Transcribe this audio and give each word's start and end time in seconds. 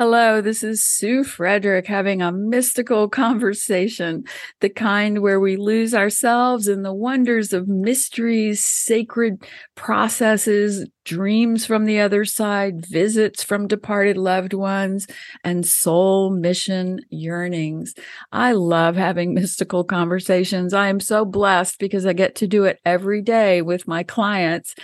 Hello, 0.00 0.40
this 0.40 0.62
is 0.62 0.84
Sue 0.84 1.24
Frederick 1.24 1.88
having 1.88 2.22
a 2.22 2.30
mystical 2.30 3.08
conversation, 3.08 4.22
the 4.60 4.68
kind 4.68 5.22
where 5.22 5.40
we 5.40 5.56
lose 5.56 5.92
ourselves 5.92 6.68
in 6.68 6.82
the 6.82 6.94
wonders 6.94 7.52
of 7.52 7.66
mysteries, 7.66 8.64
sacred 8.64 9.44
processes, 9.74 10.88
dreams 11.08 11.64
from 11.64 11.86
the 11.86 12.00
other 12.00 12.26
side, 12.26 12.84
visits 12.84 13.42
from 13.42 13.66
departed 13.66 14.18
loved 14.18 14.52
ones, 14.52 15.06
and 15.42 15.66
soul 15.66 16.28
mission 16.28 17.00
yearnings. 17.08 17.94
I 18.30 18.52
love 18.52 18.94
having 18.94 19.32
mystical 19.34 19.84
conversations. 19.84 20.74
I 20.74 20.88
am 20.88 21.00
so 21.00 21.24
blessed 21.24 21.78
because 21.78 22.04
I 22.04 22.12
get 22.12 22.34
to 22.36 22.46
do 22.46 22.64
it 22.64 22.78
every 22.84 23.22
day 23.22 23.62
with 23.62 23.88
my 23.88 24.02
clients. 24.02 24.74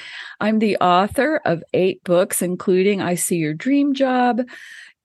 I'm 0.40 0.61
the 0.61 0.79
author 0.79 1.43
of 1.45 1.62
eight 1.75 2.02
books, 2.04 2.41
including 2.41 3.02
I 3.02 3.16
See 3.16 3.36
Your 3.36 3.54
Dream 3.54 3.93
Job. 3.93 4.41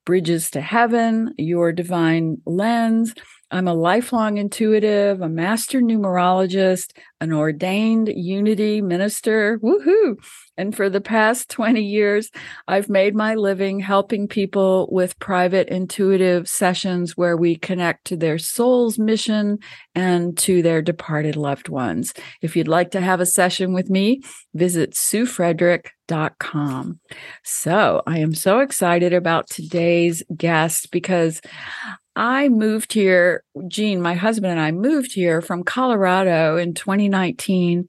Bridges 0.06 0.50
to 0.52 0.62
Heaven, 0.62 1.36
Your 1.38 1.74
Divine 1.74 2.38
Lens. 2.46 3.14
I'm 3.52 3.68
a 3.68 3.74
lifelong 3.74 4.38
intuitive, 4.38 5.22
a 5.22 5.30
master 5.30 5.82
numerologist, 5.82 6.92
an 7.20 7.34
ordained 7.34 8.08
unity 8.08 8.82
minister. 8.82 9.60
Woohoo! 9.60 10.18
And 10.56 10.76
for 10.76 10.90
the 10.90 11.02
past 11.02 11.50
20 11.50 11.82
years, 11.82 12.30
I've 12.68 12.90
made 12.90 13.16
my 13.16 13.34
living 13.34 13.80
helping 13.80 14.28
people 14.28 14.88
with 14.92 15.18
private 15.20 15.70
intuitive 15.70 16.48
sessions 16.48 17.18
where 17.18 17.38
we 17.38 17.56
connect 17.56 18.06
to 18.06 18.18
their 18.18 18.38
soul's 18.38 19.00
mission 19.00 19.58
and 19.96 20.38
to 20.40 20.62
their 20.62 20.82
departed 20.82 21.36
loved 21.36 21.70
ones. 21.70 22.14
If 22.42 22.56
you'd 22.56 22.68
like 22.68 22.92
to 22.92 23.02
have 23.02 23.20
a 23.20 23.26
session 23.26 23.74
with 23.74 23.90
me, 23.90 24.22
visit 24.54 24.92
suefrederick.com. 24.92 27.00
So 27.44 28.04
I 28.06 28.20
am 28.20 28.36
so 28.36 28.60
excited 28.60 29.14
about 29.14 29.50
today's 29.50 30.24
guest 30.36 30.92
because 30.92 31.42
I 32.20 32.50
moved 32.50 32.92
here, 32.92 33.46
Gene, 33.70 34.02
my 34.02 34.14
husband 34.14 34.52
and 34.52 34.60
I 34.60 34.72
moved 34.72 35.14
here 35.14 35.42
from 35.42 35.64
Colorado 35.64 36.58
in 36.58 36.74
2019 36.74 37.88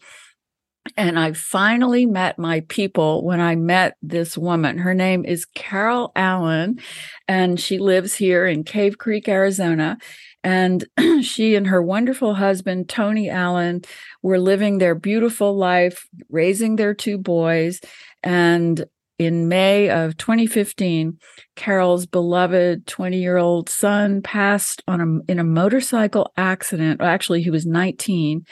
and 0.96 1.18
I 1.18 1.32
finally 1.32 2.06
met 2.06 2.38
my 2.38 2.60
people 2.68 3.24
when 3.24 3.40
I 3.40 3.56
met 3.56 3.96
this 4.02 4.38
woman. 4.38 4.78
Her 4.78 4.94
name 4.94 5.24
is 5.24 5.46
Carol 5.54 6.12
Allen, 6.14 6.78
and 7.26 7.58
she 7.58 7.78
lives 7.78 8.14
here 8.14 8.46
in 8.46 8.64
Cave 8.64 8.98
Creek, 8.98 9.28
Arizona. 9.28 9.98
And 10.42 10.86
she 11.22 11.54
and 11.56 11.66
her 11.66 11.82
wonderful 11.82 12.34
husband, 12.34 12.88
Tony 12.88 13.28
Allen, 13.28 13.82
were 14.22 14.38
living 14.38 14.78
their 14.78 14.94
beautiful 14.94 15.56
life, 15.56 16.06
raising 16.30 16.76
their 16.76 16.94
two 16.94 17.18
boys. 17.18 17.80
And 18.22 18.86
in 19.20 19.48
May 19.48 19.90
of 19.90 20.16
2015, 20.16 21.18
Carol's 21.54 22.06
beloved 22.06 22.86
20 22.86 23.18
year 23.18 23.36
old 23.36 23.68
son 23.68 24.22
passed 24.22 24.82
on 24.88 25.00
a, 25.28 25.30
in 25.30 25.38
a 25.38 25.44
motorcycle 25.44 26.32
accident. 26.38 27.02
Actually, 27.02 27.42
he 27.42 27.50
was 27.50 27.66
19 27.66 28.46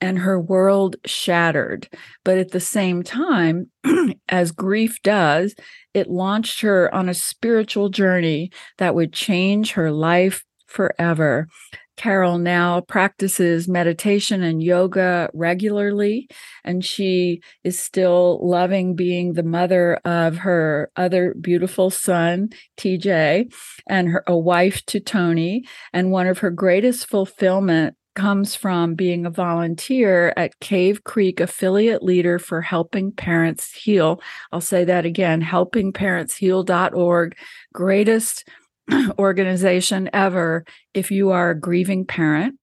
and 0.00 0.18
her 0.20 0.40
world 0.40 0.96
shattered. 1.04 1.90
But 2.24 2.38
at 2.38 2.52
the 2.52 2.60
same 2.60 3.02
time, 3.02 3.70
as 4.30 4.50
grief 4.50 4.96
does, 5.02 5.54
it 5.92 6.08
launched 6.08 6.62
her 6.62 6.92
on 6.94 7.10
a 7.10 7.14
spiritual 7.14 7.90
journey 7.90 8.50
that 8.78 8.94
would 8.94 9.12
change 9.12 9.72
her 9.72 9.92
life 9.92 10.42
forever. 10.66 11.48
Carol 11.96 12.38
now 12.38 12.80
practices 12.80 13.68
meditation 13.68 14.42
and 14.42 14.62
yoga 14.62 15.30
regularly, 15.32 16.28
and 16.64 16.84
she 16.84 17.40
is 17.62 17.78
still 17.78 18.40
loving 18.46 18.94
being 18.94 19.32
the 19.32 19.42
mother 19.42 19.94
of 20.04 20.38
her 20.38 20.90
other 20.96 21.34
beautiful 21.40 21.90
son, 21.90 22.50
TJ, 22.76 23.52
and 23.88 24.08
her, 24.08 24.24
a 24.26 24.36
wife 24.36 24.84
to 24.86 25.00
Tony. 25.00 25.64
And 25.92 26.10
one 26.10 26.26
of 26.26 26.38
her 26.38 26.50
greatest 26.50 27.06
fulfillment 27.08 27.96
comes 28.14 28.54
from 28.54 28.94
being 28.94 29.26
a 29.26 29.30
volunteer 29.30 30.32
at 30.36 30.58
Cave 30.60 31.04
Creek 31.04 31.40
affiliate 31.40 32.02
leader 32.02 32.38
for 32.38 32.60
Helping 32.60 33.12
Parents 33.12 33.72
Heal. 33.72 34.20
I'll 34.52 34.60
say 34.60 34.84
that 34.84 35.04
again, 35.04 35.42
helpingparentsheal.org. 35.42 37.36
Greatest 37.72 38.48
organization 39.18 40.10
ever 40.12 40.64
if 40.92 41.10
you 41.10 41.30
are 41.30 41.50
a 41.50 41.60
grieving 41.60 42.04
parent. 42.04 42.58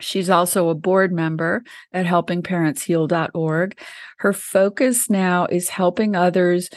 She's 0.00 0.28
also 0.28 0.68
a 0.68 0.74
board 0.74 1.12
member 1.12 1.62
at 1.92 2.06
helpingparentsheal.org. 2.06 3.78
Her 4.18 4.32
focus 4.32 5.08
now 5.08 5.46
is 5.46 5.70
helping 5.70 6.14
others 6.14 6.68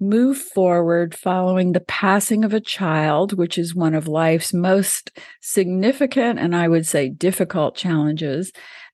move 0.00 0.38
forward 0.38 1.14
following 1.14 1.72
the 1.72 1.80
passing 1.80 2.44
of 2.44 2.54
a 2.54 2.60
child, 2.60 3.34
which 3.34 3.58
is 3.58 3.74
one 3.74 3.94
of 3.94 4.08
life's 4.08 4.54
most 4.54 5.10
significant 5.40 6.38
and 6.38 6.56
I 6.56 6.68
would 6.68 6.86
say 6.86 7.10
difficult 7.10 7.76
challenges. 7.76 8.50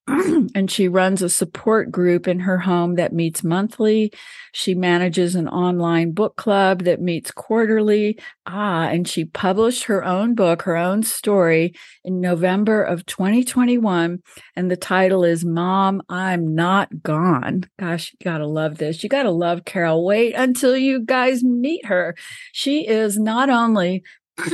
and 0.54 0.70
she 0.70 0.86
runs 0.86 1.20
a 1.20 1.28
support 1.28 1.90
group 1.90 2.28
in 2.28 2.40
her 2.40 2.58
home 2.58 2.94
that 2.94 3.12
meets 3.12 3.42
monthly. 3.42 4.12
She 4.52 4.72
manages 4.74 5.34
an 5.34 5.48
online 5.48 6.12
book 6.12 6.36
club 6.36 6.84
that 6.84 7.00
meets 7.00 7.32
quarterly. 7.32 8.18
Ah, 8.46 8.84
and 8.84 9.08
she 9.08 9.24
published 9.24 9.84
her 9.84 10.04
own 10.04 10.36
book, 10.36 10.62
her 10.62 10.76
own 10.76 11.02
story 11.02 11.74
in 12.04 12.20
November 12.20 12.84
of 12.84 13.04
2021. 13.06 14.22
And 14.54 14.70
the 14.70 14.76
title 14.76 15.24
is 15.24 15.44
Mom, 15.44 16.00
I'm 16.08 16.54
Not 16.54 17.02
Gone. 17.02 17.64
Gosh, 17.78 18.12
you 18.12 18.24
gotta 18.24 18.46
love 18.46 18.78
this. 18.78 19.02
You 19.02 19.08
gotta 19.08 19.32
love 19.32 19.64
Carol. 19.64 20.04
Wait 20.04 20.34
until 20.34 20.76
you 20.76 21.00
guys 21.00 21.42
meet 21.42 21.84
her. 21.86 22.14
She 22.52 22.86
is 22.86 23.18
not 23.18 23.50
only 23.50 24.04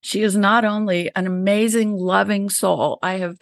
she 0.00 0.22
is 0.22 0.36
not 0.36 0.64
only 0.64 1.10
an 1.14 1.26
amazing 1.26 1.92
loving 1.92 2.48
soul. 2.48 2.98
I 3.02 3.14
have 3.14 3.36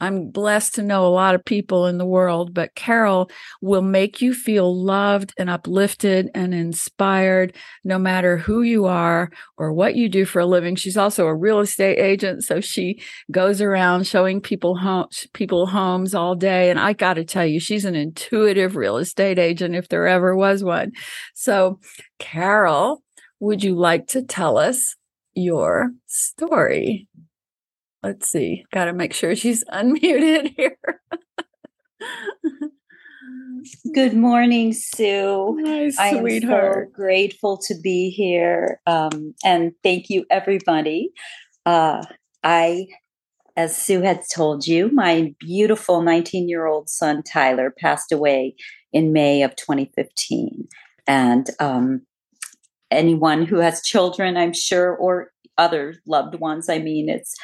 I'm 0.00 0.30
blessed 0.30 0.74
to 0.76 0.82
know 0.82 1.06
a 1.06 1.08
lot 1.08 1.34
of 1.34 1.44
people 1.44 1.86
in 1.86 1.98
the 1.98 2.06
world, 2.06 2.54
but 2.54 2.74
Carol 2.74 3.30
will 3.60 3.82
make 3.82 4.22
you 4.22 4.32
feel 4.34 4.74
loved 4.74 5.32
and 5.38 5.50
uplifted 5.50 6.30
and 6.34 6.54
inspired 6.54 7.54
no 7.84 7.98
matter 7.98 8.38
who 8.38 8.62
you 8.62 8.86
are 8.86 9.30
or 9.56 9.72
what 9.72 9.94
you 9.94 10.08
do 10.08 10.24
for 10.24 10.40
a 10.40 10.46
living. 10.46 10.76
She's 10.76 10.96
also 10.96 11.26
a 11.26 11.34
real 11.34 11.60
estate 11.60 11.98
agent, 11.98 12.44
so 12.44 12.60
she 12.60 13.00
goes 13.30 13.60
around 13.60 14.06
showing 14.06 14.40
people 14.40 14.76
homes, 14.76 15.26
people 15.34 15.66
homes 15.66 16.14
all 16.14 16.34
day 16.34 16.70
and 16.70 16.80
I 16.80 16.92
got 16.94 17.14
to 17.14 17.24
tell 17.24 17.46
you 17.46 17.60
she's 17.60 17.84
an 17.84 17.94
intuitive 17.94 18.76
real 18.76 18.96
estate 18.96 19.38
agent 19.38 19.74
if 19.74 19.88
there 19.88 20.06
ever 20.06 20.34
was 20.34 20.64
one. 20.64 20.92
So, 21.34 21.78
Carol, 22.18 23.02
would 23.40 23.62
you 23.64 23.74
like 23.74 24.06
to 24.08 24.22
tell 24.22 24.58
us 24.58 24.96
your 25.34 25.92
story? 26.06 27.08
Let's 28.02 28.30
see. 28.30 28.64
Got 28.72 28.86
to 28.86 28.92
make 28.92 29.12
sure 29.12 29.36
she's 29.36 29.64
unmuted 29.72 30.54
here. 30.56 30.76
Good 33.94 34.14
morning, 34.14 34.72
Sue. 34.72 35.62
Hi, 35.66 35.90
sweetheart. 35.90 36.76
I 36.76 36.80
am 36.80 36.84
so 36.86 36.90
grateful 36.92 37.58
to 37.66 37.74
be 37.82 38.08
here. 38.08 38.80
Um, 38.86 39.34
and 39.44 39.72
thank 39.82 40.08
you, 40.08 40.24
everybody. 40.30 41.10
Uh, 41.66 42.02
I, 42.42 42.86
as 43.56 43.76
Sue 43.76 44.00
had 44.00 44.22
told 44.34 44.66
you, 44.66 44.90
my 44.92 45.34
beautiful 45.38 46.00
19 46.00 46.48
year 46.48 46.66
old 46.66 46.88
son, 46.88 47.22
Tyler, 47.22 47.74
passed 47.76 48.12
away 48.12 48.54
in 48.92 49.12
May 49.12 49.42
of 49.42 49.54
2015. 49.56 50.66
And 51.06 51.50
um, 51.60 52.02
anyone 52.90 53.44
who 53.44 53.56
has 53.56 53.82
children, 53.82 54.38
I'm 54.38 54.54
sure, 54.54 54.94
or 54.94 55.32
other 55.58 55.96
loved 56.06 56.36
ones, 56.36 56.70
I 56.70 56.78
mean, 56.78 57.10
it's 57.10 57.34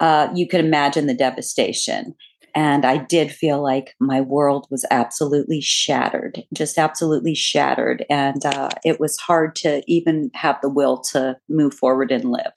uh, 0.00 0.28
you 0.34 0.46
can 0.46 0.64
imagine 0.64 1.06
the 1.06 1.14
devastation. 1.14 2.14
And 2.54 2.84
I 2.84 2.96
did 2.96 3.30
feel 3.30 3.62
like 3.62 3.94
my 4.00 4.20
world 4.20 4.66
was 4.70 4.84
absolutely 4.90 5.60
shattered, 5.60 6.42
just 6.52 6.78
absolutely 6.78 7.34
shattered. 7.34 8.04
And 8.10 8.44
uh, 8.44 8.70
it 8.84 8.98
was 8.98 9.16
hard 9.18 9.54
to 9.56 9.82
even 9.86 10.30
have 10.34 10.58
the 10.62 10.70
will 10.70 10.98
to 11.12 11.36
move 11.48 11.74
forward 11.74 12.10
and 12.10 12.30
live. 12.30 12.52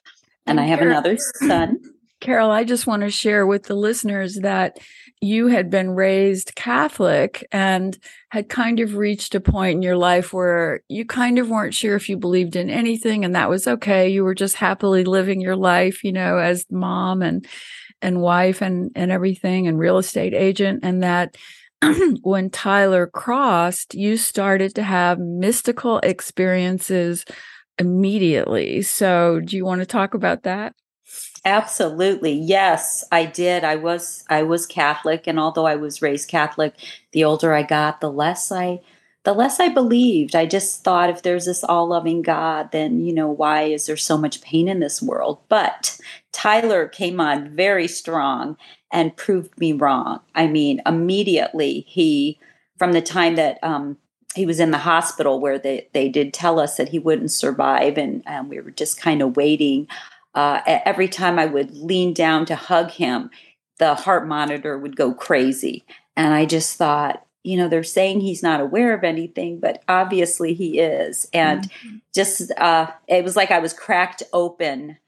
And 0.46 0.58
I 0.58 0.64
have 0.64 0.80
another 0.80 1.16
son. 1.18 1.78
Carol, 2.22 2.52
I 2.52 2.62
just 2.62 2.86
want 2.86 3.02
to 3.02 3.10
share 3.10 3.44
with 3.48 3.64
the 3.64 3.74
listeners 3.74 4.36
that 4.36 4.78
you 5.20 5.48
had 5.48 5.70
been 5.70 5.90
raised 5.90 6.54
Catholic 6.54 7.44
and 7.50 7.98
had 8.30 8.48
kind 8.48 8.78
of 8.78 8.94
reached 8.94 9.34
a 9.34 9.40
point 9.40 9.74
in 9.74 9.82
your 9.82 9.96
life 9.96 10.32
where 10.32 10.82
you 10.88 11.04
kind 11.04 11.40
of 11.40 11.50
weren't 11.50 11.74
sure 11.74 11.96
if 11.96 12.08
you 12.08 12.16
believed 12.16 12.54
in 12.54 12.70
anything 12.70 13.24
and 13.24 13.34
that 13.34 13.50
was 13.50 13.66
okay. 13.66 14.08
You 14.08 14.22
were 14.22 14.36
just 14.36 14.54
happily 14.54 15.02
living 15.02 15.40
your 15.40 15.56
life, 15.56 16.04
you 16.04 16.12
know, 16.12 16.38
as 16.38 16.64
mom 16.70 17.22
and 17.22 17.44
and 18.00 18.20
wife 18.20 18.62
and 18.62 18.92
and 18.94 19.10
everything 19.10 19.66
and 19.66 19.76
real 19.76 19.98
estate 19.98 20.32
agent 20.32 20.80
and 20.84 21.02
that 21.02 21.36
when 22.22 22.50
Tyler 22.50 23.08
crossed, 23.08 23.96
you 23.96 24.16
started 24.16 24.76
to 24.76 24.84
have 24.84 25.18
mystical 25.18 25.98
experiences 25.98 27.24
immediately. 27.78 28.82
So, 28.82 29.40
do 29.40 29.56
you 29.56 29.64
want 29.64 29.80
to 29.80 29.86
talk 29.86 30.14
about 30.14 30.44
that? 30.44 30.72
Absolutely. 31.44 32.32
Yes, 32.32 33.04
I 33.10 33.24
did. 33.24 33.64
I 33.64 33.74
was 33.76 34.24
I 34.30 34.42
was 34.44 34.64
Catholic 34.66 35.26
and 35.26 35.40
although 35.40 35.66
I 35.66 35.74
was 35.74 36.00
raised 36.02 36.28
Catholic, 36.28 36.74
the 37.12 37.24
older 37.24 37.52
I 37.52 37.62
got, 37.64 38.00
the 38.00 38.10
less 38.12 38.52
I 38.52 38.80
the 39.24 39.32
less 39.32 39.60
I 39.60 39.68
believed. 39.68 40.34
I 40.34 40.46
just 40.46 40.82
thought 40.82 41.10
if 41.10 41.22
there's 41.22 41.46
this 41.46 41.62
all 41.64 41.88
loving 41.88 42.22
God, 42.22 42.70
then, 42.72 43.04
you 43.04 43.12
know, 43.12 43.28
why 43.28 43.62
is 43.62 43.86
there 43.86 43.96
so 43.96 44.18
much 44.18 44.40
pain 44.42 44.68
in 44.68 44.80
this 44.80 45.00
world? 45.00 45.38
But 45.48 45.98
Tyler 46.32 46.88
came 46.88 47.20
on 47.20 47.54
very 47.54 47.86
strong 47.86 48.56
and 48.92 49.16
proved 49.16 49.56
me 49.58 49.72
wrong. 49.72 50.20
I 50.34 50.48
mean, 50.48 50.82
immediately 50.86 51.84
he, 51.86 52.38
from 52.78 52.92
the 52.92 53.02
time 53.02 53.36
that 53.36 53.58
um, 53.62 53.96
he 54.34 54.44
was 54.44 54.58
in 54.58 54.72
the 54.72 54.78
hospital 54.78 55.38
where 55.38 55.58
they, 55.58 55.88
they 55.92 56.08
did 56.08 56.34
tell 56.34 56.58
us 56.58 56.76
that 56.76 56.88
he 56.88 56.98
wouldn't 56.98 57.30
survive, 57.30 57.98
and, 57.98 58.22
and 58.26 58.48
we 58.48 58.60
were 58.60 58.70
just 58.72 59.00
kind 59.00 59.22
of 59.22 59.36
waiting. 59.36 59.86
Uh, 60.34 60.60
every 60.66 61.08
time 61.08 61.38
I 61.38 61.46
would 61.46 61.76
lean 61.76 62.14
down 62.14 62.46
to 62.46 62.56
hug 62.56 62.90
him, 62.90 63.30
the 63.78 63.94
heart 63.94 64.26
monitor 64.26 64.78
would 64.78 64.96
go 64.96 65.12
crazy. 65.12 65.84
And 66.16 66.32
I 66.32 66.46
just 66.46 66.76
thought, 66.76 67.26
you 67.42 67.56
know, 67.56 67.68
they're 67.68 67.82
saying 67.82 68.20
he's 68.20 68.42
not 68.42 68.60
aware 68.60 68.94
of 68.94 69.02
anything, 69.02 69.58
but 69.58 69.82
obviously 69.88 70.54
he 70.54 70.78
is. 70.78 71.28
And 71.32 71.62
mm-hmm. 71.62 71.96
just, 72.14 72.52
uh, 72.56 72.90
it 73.08 73.24
was 73.24 73.34
like 73.34 73.50
I 73.50 73.58
was 73.58 73.72
cracked 73.72 74.22
open 74.32 74.98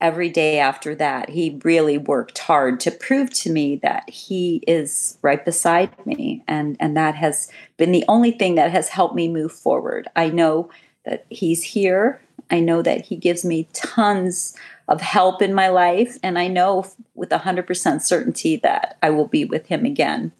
every 0.00 0.30
day 0.30 0.58
after 0.58 0.94
that. 0.96 1.28
He 1.30 1.60
really 1.62 1.98
worked 1.98 2.38
hard 2.38 2.80
to 2.80 2.90
prove 2.90 3.30
to 3.34 3.52
me 3.52 3.76
that 3.82 4.08
he 4.08 4.62
is 4.66 5.18
right 5.22 5.44
beside 5.44 6.06
me. 6.06 6.42
And, 6.48 6.76
and 6.80 6.96
that 6.96 7.14
has 7.14 7.48
been 7.76 7.92
the 7.92 8.04
only 8.08 8.32
thing 8.32 8.54
that 8.56 8.72
has 8.72 8.88
helped 8.88 9.14
me 9.14 9.28
move 9.28 9.52
forward. 9.52 10.08
I 10.16 10.30
know 10.30 10.70
that 11.04 11.26
he's 11.28 11.62
here. 11.62 12.20
I 12.50 12.60
know 12.60 12.82
that 12.82 13.04
he 13.06 13.16
gives 13.16 13.44
me 13.44 13.68
tons 13.72 14.56
of 14.88 15.00
help 15.00 15.42
in 15.42 15.54
my 15.54 15.68
life. 15.68 16.18
And 16.22 16.38
I 16.38 16.48
know 16.48 16.86
with 17.14 17.30
100% 17.30 18.02
certainty 18.02 18.56
that 18.56 18.98
I 19.02 19.10
will 19.10 19.28
be 19.28 19.44
with 19.44 19.66
him 19.66 19.84
again. 19.84 20.32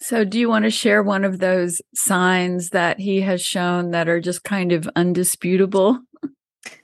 So, 0.00 0.24
do 0.24 0.38
you 0.38 0.48
want 0.48 0.64
to 0.64 0.70
share 0.70 1.02
one 1.02 1.24
of 1.24 1.40
those 1.40 1.82
signs 1.92 2.70
that 2.70 3.00
he 3.00 3.20
has 3.22 3.42
shown 3.42 3.90
that 3.90 4.08
are 4.08 4.20
just 4.20 4.44
kind 4.44 4.70
of 4.70 4.88
undisputable? 4.94 6.00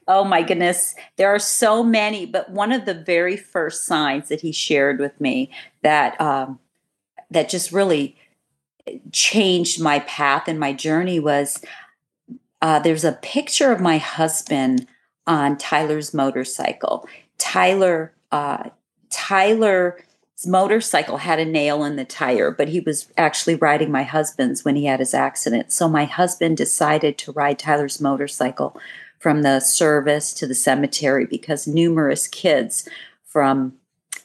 Oh 0.08 0.24
my 0.24 0.42
goodness, 0.42 0.94
there 1.16 1.28
are 1.28 1.38
so 1.38 1.82
many, 1.82 2.26
but 2.26 2.50
one 2.50 2.72
of 2.72 2.86
the 2.86 2.94
very 2.94 3.36
first 3.36 3.86
signs 3.86 4.28
that 4.28 4.40
he 4.40 4.52
shared 4.52 4.98
with 4.98 5.18
me 5.20 5.50
that 5.82 6.20
um, 6.20 6.58
that 7.30 7.48
just 7.48 7.72
really 7.72 8.16
changed 9.12 9.80
my 9.80 10.00
path 10.00 10.48
and 10.48 10.58
my 10.58 10.72
journey 10.72 11.18
was 11.18 11.62
uh, 12.60 12.78
there's 12.78 13.04
a 13.04 13.12
picture 13.12 13.72
of 13.72 13.80
my 13.80 13.98
husband 13.98 14.86
on 15.26 15.56
Tyler's 15.56 16.12
motorcycle. 16.12 17.08
Tyler, 17.38 18.12
uh, 18.32 18.70
Tyler's 19.10 20.02
motorcycle 20.46 21.18
had 21.18 21.38
a 21.38 21.44
nail 21.44 21.84
in 21.84 21.96
the 21.96 22.04
tire, 22.04 22.50
but 22.50 22.68
he 22.68 22.80
was 22.80 23.08
actually 23.16 23.54
riding 23.54 23.90
my 23.90 24.02
husband's 24.02 24.64
when 24.64 24.76
he 24.76 24.86
had 24.86 25.00
his 25.00 25.14
accident. 25.14 25.72
So 25.72 25.88
my 25.88 26.04
husband 26.04 26.56
decided 26.56 27.18
to 27.18 27.32
ride 27.32 27.58
Tyler's 27.58 28.00
motorcycle 28.00 28.78
from 29.18 29.42
the 29.42 29.60
service 29.60 30.34
to 30.34 30.46
the 30.46 30.54
cemetery 30.54 31.26
because 31.26 31.66
numerous 31.66 32.28
kids 32.28 32.86
from 33.24 33.74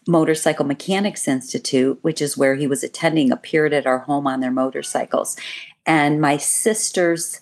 Motorcycle 0.07 0.66
Mechanics 0.66 1.28
Institute, 1.28 2.00
which 2.02 2.22
is 2.22 2.38
where 2.38 2.56
he 2.56 2.68
was 2.68 2.84
attending, 2.84 3.31
appeared 3.31 3.74
at 3.74 3.86
our 3.86 4.00
home 4.00 4.28
on 4.28 4.40
their 4.40 4.52
motorcycles. 4.52 5.38
And 5.86 6.19
my 6.19 6.38
sister's 6.38 7.42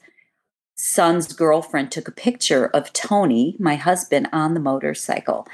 son's 0.77 1.33
girlfriend 1.33 1.91
took 1.91 2.07
a 2.07 2.11
picture 2.11 2.67
of 2.67 2.93
Tony, 2.93 3.55
my 3.59 3.75
husband, 3.75 4.29
on 4.31 4.53
the 4.53 4.59
motorcycle. 4.59 5.47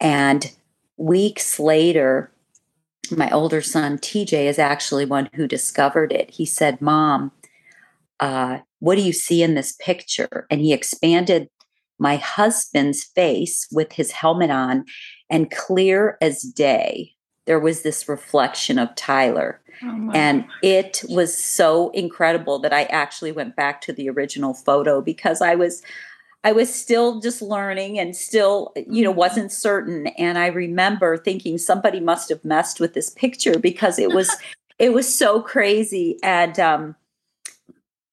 And 0.00 0.52
weeks 0.96 1.58
later, 1.58 2.30
my 3.10 3.30
older 3.30 3.60
son, 3.60 3.98
TJ, 3.98 4.46
is 4.46 4.58
actually 4.58 5.04
one 5.04 5.28
who 5.34 5.48
discovered 5.48 6.12
it. 6.12 6.30
He 6.30 6.44
said, 6.46 6.80
Mom, 6.80 7.32
uh, 8.20 8.58
what 8.78 8.96
do 8.96 9.02
you 9.02 9.12
see 9.12 9.42
in 9.42 9.54
this 9.54 9.72
picture? 9.80 10.46
And 10.50 10.60
he 10.60 10.72
expanded 10.72 11.48
my 11.98 12.16
husband's 12.16 13.02
face 13.02 13.66
with 13.72 13.92
his 13.92 14.12
helmet 14.12 14.50
on, 14.50 14.84
and 15.28 15.50
clear 15.50 16.16
as 16.20 16.42
day, 16.42 17.14
there 17.48 17.58
was 17.58 17.80
this 17.80 18.10
reflection 18.10 18.78
of 18.78 18.94
Tyler. 18.94 19.58
Oh 19.82 20.10
and 20.12 20.44
it 20.62 21.02
was 21.08 21.42
so 21.42 21.88
incredible 21.90 22.58
that 22.58 22.74
I 22.74 22.82
actually 22.84 23.32
went 23.32 23.56
back 23.56 23.80
to 23.82 23.92
the 23.92 24.10
original 24.10 24.52
photo 24.52 25.00
because 25.00 25.40
I 25.40 25.54
was 25.54 25.82
I 26.44 26.52
was 26.52 26.72
still 26.72 27.20
just 27.20 27.40
learning 27.40 27.98
and 27.98 28.14
still, 28.14 28.72
you 28.76 29.02
know, 29.02 29.10
mm-hmm. 29.10 29.18
wasn't 29.18 29.50
certain. 29.50 30.08
And 30.18 30.36
I 30.36 30.48
remember 30.48 31.16
thinking 31.16 31.56
somebody 31.56 32.00
must 32.00 32.28
have 32.28 32.44
messed 32.44 32.80
with 32.80 32.92
this 32.92 33.10
picture 33.10 33.58
because 33.58 33.98
it 33.98 34.12
was 34.12 34.30
it 34.78 34.92
was 34.92 35.12
so 35.12 35.40
crazy. 35.40 36.18
And 36.22 36.60
um 36.60 36.96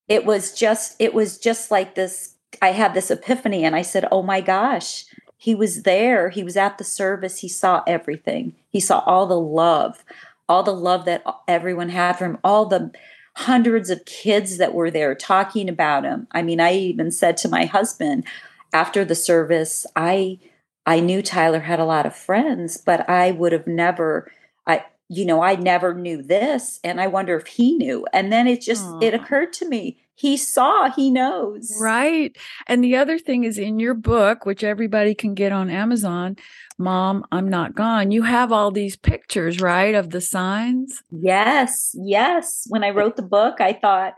it 0.08 0.26
was 0.26 0.54
just 0.54 0.96
it 1.00 1.14
was 1.14 1.38
just 1.38 1.72
like 1.72 1.96
this 1.96 2.36
I 2.62 2.72
had 2.72 2.94
this 2.94 3.12
epiphany 3.12 3.66
and 3.66 3.76
I 3.76 3.82
said, 3.82 4.08
Oh 4.14 4.24
my 4.24 4.40
gosh, 4.40 5.04
he 5.46 5.56
was 5.56 5.84
there. 5.84 6.30
He 6.30 6.44
was 6.44 6.58
at 6.58 6.78
the 6.78 6.84
service. 6.84 7.40
He 7.40 7.48
saw 7.48 7.84
everything. 7.88 8.54
He 8.70 8.80
saw 8.80 9.00
all 9.06 9.28
the 9.28 9.40
love 9.40 10.04
all 10.48 10.64
the 10.64 10.74
love 10.74 11.06
that 11.06 11.24
everyone 11.48 11.90
had 11.90 12.14
for 12.14 12.26
him, 12.26 12.38
all 12.44 12.66
the 12.66 12.92
hundreds 13.38 13.90
of 13.90 14.06
kids 14.06 14.58
that 14.58 14.74
were 14.74 14.92
there 14.92 15.16
talking 15.16 15.68
about 15.68 16.04
him. 16.04 16.28
I 16.32 16.42
mean, 16.42 16.60
I 16.60 16.74
even 16.74 17.12
said 17.12 17.38
to 17.38 17.50
my 17.50 17.66
husband 17.66 18.26
after 18.72 19.04
the 19.04 19.16
service, 19.16 19.86
I 19.96 20.40
I 20.86 21.00
knew 21.00 21.24
Tyler 21.24 21.62
had 21.62 21.80
a 21.80 21.86
lot 21.86 22.06
of 22.06 22.16
friends, 22.16 22.78
but 22.78 23.10
I 23.10 23.32
would 23.32 23.52
have 23.52 23.68
never 23.68 24.32
I 24.68 24.86
you 25.10 25.26
know, 25.26 25.42
I 25.44 25.56
never 25.56 25.94
knew 25.94 26.22
this 26.22 26.80
and 26.84 27.02
I 27.02 27.08
wonder 27.08 27.36
if 27.38 27.48
he 27.48 27.76
knew. 27.76 28.08
And 28.14 28.32
then 28.32 28.48
it 28.48 28.62
just 28.62 28.86
Aww. 28.86 29.04
it 29.04 29.14
occurred 29.14 29.54
to 29.54 29.68
me, 29.68 29.98
he 30.16 30.38
saw, 30.38 30.90
he 30.90 31.12
knows. 31.12 31.76
Right. 31.80 32.36
And 32.68 32.84
the 32.84 32.96
other 32.96 33.20
thing 33.20 33.44
is 33.44 33.58
in 33.58 33.80
your 33.80 33.94
book, 33.94 34.46
which 34.46 34.64
everybody 34.64 35.14
can 35.14 35.34
get 35.34 35.52
on 35.52 35.70
Amazon, 35.70 36.38
Mom, 36.78 37.26
I'm 37.32 37.50
not 37.50 37.76
gone. 37.76 38.12
You 38.12 38.24
have 38.24 38.52
all 38.52 38.72
these 38.72 38.96
pictures, 38.96 39.62
right, 39.62 39.94
of 39.94 40.10
the 40.10 40.22
signs? 40.22 41.02
Yes, 41.12 41.94
yes. 41.94 42.66
When 42.68 42.84
I 42.84 42.90
wrote 42.90 43.16
the 43.16 43.22
book, 43.22 43.62
I 43.62 43.74
thought, 43.74 44.14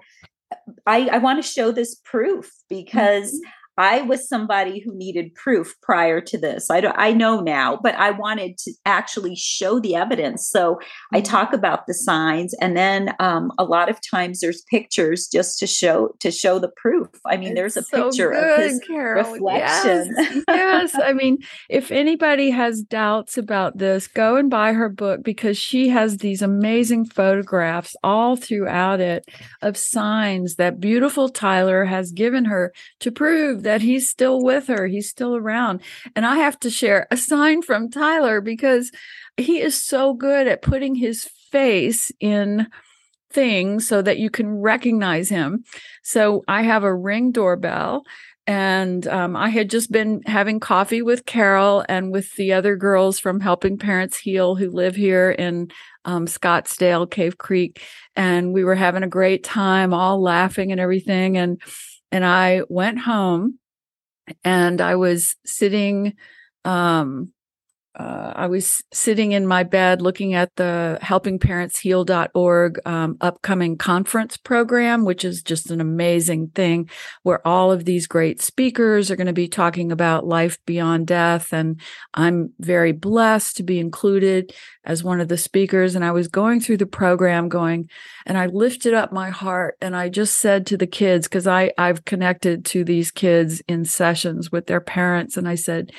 I, 0.86 1.08
I 1.12 1.18
want 1.18 1.44
to 1.44 1.50
show 1.50 1.72
this 1.72 1.96
proof 1.96 2.52
because 2.70 3.34
mm-hmm. 3.34 3.50
I 3.78 4.02
was 4.02 4.28
somebody 4.28 4.80
who 4.80 4.96
needed 4.96 5.36
proof 5.36 5.76
prior 5.82 6.20
to 6.22 6.38
this. 6.38 6.70
I 6.70 6.80
I 6.96 7.14
know 7.14 7.40
now, 7.40 7.80
but 7.82 7.96
I 7.96 8.12
wanted 8.12 8.58
to 8.60 8.74
actually 8.86 9.36
show 9.36 9.80
the 9.80 9.96
evidence. 9.96 10.48
So 10.48 10.76
mm-hmm. 10.76 11.16
I 11.18 11.22
talk 11.22 11.54
about 11.54 11.86
the 11.88 11.94
signs, 11.94 12.54
and 12.56 12.76
then 12.76 13.14
um, 13.20 13.52
a 13.58 13.64
lot 13.64 13.90
of 13.90 14.00
times 14.02 14.40
there's 14.40 14.64
pictures 14.64 15.28
just 15.28 15.60
to 15.60 15.68
show 15.68 16.16
to 16.20 16.32
show 16.32 16.60
the 16.60 16.72
proof. 16.78 17.08
I 17.26 17.38
mean, 17.38 17.50
it's 17.50 17.56
there's 17.56 17.78
a 17.78 17.84
so 17.84 18.06
picture 18.06 18.32
good, 18.32 18.60
of 18.60 18.66
his 18.66 18.80
Carol. 18.80 19.32
reflection. 19.32 20.16
Yes, 20.18 20.44
yes. 20.48 20.96
I 20.96 21.14
mean, 21.14 21.38
if 21.70 21.92
anybody 21.92 22.50
has 22.52 22.82
doubts 22.82 23.38
about 23.38 23.78
this, 23.78 24.08
go 24.08 24.36
and 24.36 24.50
buy 24.50 24.74
her 24.74 24.90
book 24.90 25.24
because 25.24 25.58
she 25.58 25.90
has 25.90 26.18
these 26.18 26.42
amazing 26.42 27.06
photographs 27.06 27.96
all 28.04 28.36
throughout 28.36 29.00
it 29.00 29.28
of 29.62 29.78
signs 29.78 30.56
that 30.56 30.80
beautiful 30.80 31.30
Tyler 31.30 31.86
has 31.86 32.12
given 32.12 32.46
her 32.46 32.74
to 33.00 33.12
prove 33.12 33.64
that 33.68 33.82
he's 33.82 34.10
still 34.10 34.42
with 34.42 34.68
her, 34.68 34.88
he's 34.88 35.10
still 35.10 35.36
around. 35.36 35.82
And 36.16 36.26
I 36.26 36.38
have 36.38 36.58
to 36.62 36.70
share 36.70 37.06
a 37.12 37.18
sign 37.18 37.62
from 37.62 37.92
Tyler 37.92 38.40
because 38.40 38.94
he 39.36 39.60
is 39.60 39.76
so 39.76 40.14
good 40.14 40.48
at 40.48 40.62
putting 40.62 40.96
his 40.96 41.30
face 41.52 42.10
in 42.22 42.68
things 43.30 43.86
so 43.86 44.02
that 44.02 44.20
you 44.20 44.30
can 44.30 44.62
recognize 44.62 45.28
him. 45.28 45.66
So 46.02 46.46
I 46.48 46.62
have 46.62 46.86
a 46.86 46.96
ring 46.96 47.34
doorbell 47.34 48.06
and 48.48 49.06
um, 49.10 49.36
I 49.36 49.50
had 49.50 49.70
just 49.70 49.92
been 49.92 50.22
having 50.26 50.62
coffee 50.62 51.02
with 51.02 51.26
Carol 51.26 51.84
and 51.90 52.14
with 52.14 52.34
the 52.36 52.54
other 52.54 52.78
girls 52.78 53.20
from 53.20 53.42
Helping 53.42 53.78
Parents 53.78 54.18
Heal 54.18 54.56
who 54.56 54.70
live 54.70 54.96
here 54.96 55.30
in 55.30 55.72
um, 56.06 56.26
Scottsdale, 56.26 57.12
Cave 57.12 57.38
Creek, 57.38 57.84
and 58.16 58.54
we 58.54 58.64
were 58.64 58.76
having 58.76 59.04
a 59.04 59.10
great 59.10 59.44
time, 59.44 59.94
all 59.94 60.22
laughing 60.22 60.72
and 60.72 60.80
everything. 60.80 61.36
And 61.36 61.62
and 62.12 62.26
I 62.26 62.62
went 62.70 63.00
home 63.00 63.60
and 64.44 64.82
I 64.82 64.96
was 64.96 65.36
sitting 65.46 66.14
um, 66.66 67.34
uh, 67.98 68.32
I 68.36 68.46
was 68.46 68.84
sitting 68.94 69.32
in 69.32 69.48
my 69.48 69.64
bed 69.64 70.04
looking 70.04 70.36
at 70.36 70.56
the 70.56 71.00
helpingparentsheal.org 71.02 72.80
um, 72.86 73.18
upcoming 73.22 73.76
conference 73.76 74.38
program, 74.38 75.04
which 75.04 75.26
is 75.26 75.42
just 75.42 75.72
an 75.72 75.82
amazing 75.82 76.50
thing 76.50 76.92
where 77.24 77.46
all 77.46 77.72
of 77.72 77.86
these 77.86 78.06
great 78.06 78.40
speakers 78.40 79.10
are 79.10 79.16
going 79.16 79.26
to 79.26 79.34
be 79.34 79.48
talking 79.48 79.92
about 79.92 80.28
life 80.28 80.64
beyond 80.68 81.08
death. 81.08 81.52
And 81.52 81.82
I'm 82.14 82.54
very 82.60 82.92
blessed 82.92 83.58
to 83.58 83.64
be 83.64 83.80
included 83.80 84.54
as 84.86 85.04
one 85.04 85.20
of 85.20 85.28
the 85.28 85.38
speakers. 85.38 85.96
And 85.96 86.06
I 86.06 86.12
was 86.12 86.28
going 86.28 86.60
through 86.60 86.78
the 86.78 86.86
program 86.86 87.50
going, 87.50 87.90
and 88.28 88.38
I 88.38 88.46
lifted 88.46 88.94
up 88.94 89.12
my 89.12 89.32
heart 89.32 89.76
and 89.82 89.96
I 89.96 90.10
just 90.10 90.40
said 90.40 90.68
to 90.68 90.78
the 90.78 90.88
kids, 90.88 91.28
because 91.28 91.48
I've 91.48 92.06
connected 92.06 92.64
to 92.66 92.84
these 92.84 93.10
kids 93.10 93.62
in 93.68 93.86
sessions 93.86 94.52
with 94.52 94.68
their 94.68 94.82
parents. 94.82 95.36
And 95.36 95.48
I 95.48 95.56
said, 95.56 95.92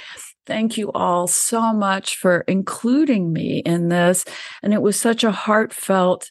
Thank 0.49 0.79
you 0.79 0.91
all 0.93 1.27
so 1.27 1.75
much 1.75 2.17
for 2.17 2.43
including 2.49 3.35
me 3.35 3.59
in 3.59 3.91
this. 3.91 4.25
And 4.63 4.73
it 4.73 4.81
was 4.81 4.99
such 4.99 5.23
a 5.23 5.31
heartfelt 5.31 6.31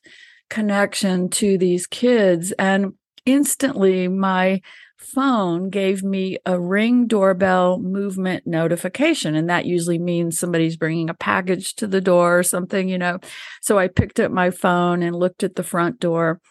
connection 0.50 1.30
to 1.30 1.56
these 1.60 1.86
kids. 1.86 2.52
And 2.54 2.94
instantly 3.28 4.08
my 4.08 4.62
phone 4.98 5.70
gave 5.70 6.02
me 6.02 6.40
a 6.48 6.60
ring 6.60 7.06
doorbell 7.06 7.78
movement 7.78 8.48
notification. 8.48 9.36
And 9.36 9.52
that 9.52 9.68
usually 9.68 10.00
means 10.00 10.40
somebody's 10.40 10.78
bringing 10.78 11.12
a 11.12 11.14
package 11.14 11.76
to 11.76 11.86
the 11.86 12.02
door 12.02 12.40
or 12.40 12.44
something, 12.44 12.90
you 12.90 12.98
know. 12.98 13.20
So 13.62 13.78
I 13.78 13.88
picked 13.88 14.20
up 14.20 14.32
my 14.32 14.50
phone 14.50 15.04
and 15.04 15.16
looked 15.16 15.44
at 15.44 15.56
the 15.56 15.64
front 15.64 16.00
door. 16.00 16.42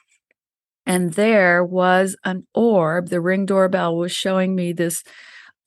And 0.86 1.14
there 1.14 1.64
was 1.64 2.16
an 2.22 2.46
orb. 2.54 3.08
The 3.08 3.20
ring 3.20 3.44
doorbell 3.44 3.96
was 3.96 4.12
showing 4.12 4.54
me 4.54 4.72
this 4.72 5.02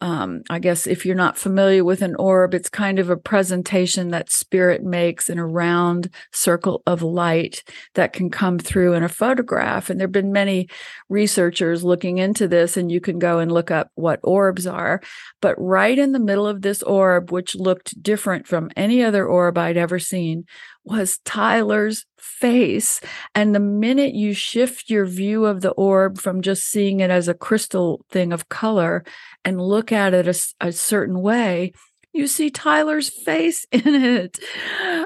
um, 0.02 0.44
I 0.50 0.60
guess 0.60 0.88
if 0.88 1.06
you're 1.06 1.16
not 1.16 1.38
familiar 1.38 1.84
with 1.84 2.02
an 2.02 2.16
orb, 2.16 2.54
it's 2.54 2.70
kind 2.70 3.00
of 3.00 3.10
a 3.10 3.18
presentation 3.18 4.10
that 4.10 4.32
spirit 4.32 4.82
makes 4.82 5.30
in 5.30 5.38
a 5.38 5.46
round 5.46 6.10
circle 6.32 6.82
of 6.88 7.02
light 7.02 7.64
that 7.96 8.14
can 8.14 8.30
come 8.30 8.60
through 8.60 8.94
in 8.94 9.04
a 9.04 9.10
photograph. 9.10 9.90
And 9.90 10.00
there 10.00 10.08
have 10.08 10.14
been 10.14 10.32
many 10.32 10.70
researchers 11.10 11.84
looking 11.84 12.18
into 12.18 12.48
this, 12.48 12.78
and 12.78 12.90
you 12.90 13.02
can 13.02 13.20
go 13.20 13.40
and 13.40 13.52
look 13.52 13.72
up 13.72 13.92
what 13.96 14.22
orbs 14.24 14.66
are. 14.66 15.02
But 15.42 15.56
right 15.58 15.98
in 15.98 16.14
the 16.14 16.20
middle 16.20 16.48
of 16.48 16.62
this 16.62 16.82
orb, 16.84 17.32
which 17.32 17.56
looked 17.56 18.02
different 18.02 18.48
from 18.48 18.72
any 18.78 19.04
other 19.04 19.26
orb 19.26 19.58
I'd 19.58 19.78
ever 19.78 20.00
seen, 20.00 20.46
was 20.86 21.20
Tyler's 21.26 22.06
face. 22.22 23.02
And 23.36 23.54
the 23.54 23.60
minute 23.60 24.14
you 24.14 24.34
shift 24.34 24.90
your 24.90 25.06
view 25.06 25.46
of 25.46 25.62
the 25.62 25.72
orb 25.72 26.20
from 26.20 26.42
just 26.42 26.64
seeing 26.64 27.00
it 27.00 27.12
as 27.12 27.28
a 27.28 27.34
crystal 27.34 28.06
thing 28.10 28.34
of 28.34 28.50
color 28.50 29.04
and 29.46 29.62
look 29.62 29.92
at 29.92 30.14
it 30.14 30.28
a, 30.28 30.68
a 30.68 30.72
certain 30.72 31.22
way, 31.22 31.74
you 32.12 32.28
see 32.28 32.50
Tyler's 32.50 33.10
face 33.10 33.66
in 33.72 33.82
it. 33.86 34.40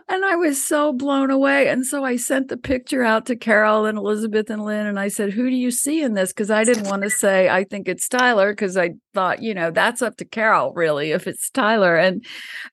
And 0.07 0.25
I 0.25 0.36
was 0.36 0.63
so 0.63 0.93
blown 0.93 1.31
away. 1.31 1.67
And 1.67 1.86
so 1.86 2.03
I 2.03 2.15
sent 2.15 2.48
the 2.48 2.57
picture 2.57 3.03
out 3.03 3.25
to 3.27 3.36
Carol 3.36 3.86
and 3.86 3.98
Elizabeth 3.98 4.50
and 4.50 4.63
Lynn. 4.63 4.88
And 4.88 5.00
I 5.00 5.10
said, 5.10 5.33
Who 5.33 5.50
do 5.50 5.55
you 5.55 5.72
see 5.72 6.01
in 6.01 6.13
this? 6.13 6.31
Because 6.31 6.51
I 6.51 6.63
didn't 6.63 6.89
want 6.89 7.03
to 7.03 7.10
say, 7.10 7.50
I 7.50 7.63
think 7.63 7.88
it's 7.88 8.07
Tyler, 8.07 8.53
because 8.53 8.77
I 8.77 8.91
thought, 9.13 9.41
you 9.41 9.53
know, 9.53 9.72
that's 9.72 10.01
up 10.01 10.17
to 10.17 10.25
Carol, 10.25 10.74
really, 10.74 11.12
if 11.12 11.27
it's 11.27 11.50
Tyler. 11.50 11.95
And 11.95 12.25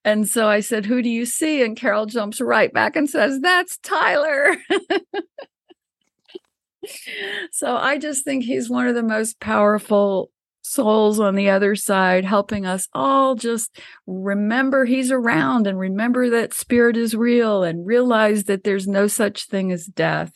and 0.05 0.29
so 0.29 0.49
I 0.49 0.61
said, 0.61 0.87
Who 0.87 1.03
do 1.03 1.09
you 1.09 1.27
see? 1.27 1.63
And 1.63 1.77
Carol 1.77 2.07
jumps 2.07 2.41
right 2.41 2.73
back 2.73 2.97
and 2.97 3.11
says, 3.11 3.41
That's 3.41 3.79
Tyler. 3.79 4.57
so 7.53 7.77
I 7.77 7.99
just 7.99 8.25
think 8.25 8.45
he's 8.45 8.71
one 8.71 8.87
of 8.87 8.95
the 8.95 9.03
most 9.03 9.41
powerful 9.41 10.31
souls 10.62 11.21
on 11.21 11.35
the 11.35 11.50
other 11.50 11.75
side, 11.75 12.25
helping 12.25 12.67
us 12.67 12.88
all 12.93 13.35
just 13.35 13.79
remember 14.07 14.85
he's 14.85 15.11
around 15.11 15.67
and 15.67 15.79
remember 15.79 16.31
that 16.31 16.55
spirit 16.55 16.97
is 16.97 17.14
real 17.14 17.62
and 17.62 17.87
realize 17.87 18.45
that 18.45 18.64
there's 18.64 18.87
no 18.87 19.07
such 19.07 19.47
thing 19.47 19.73
as 19.73 19.87
death. 19.87 20.33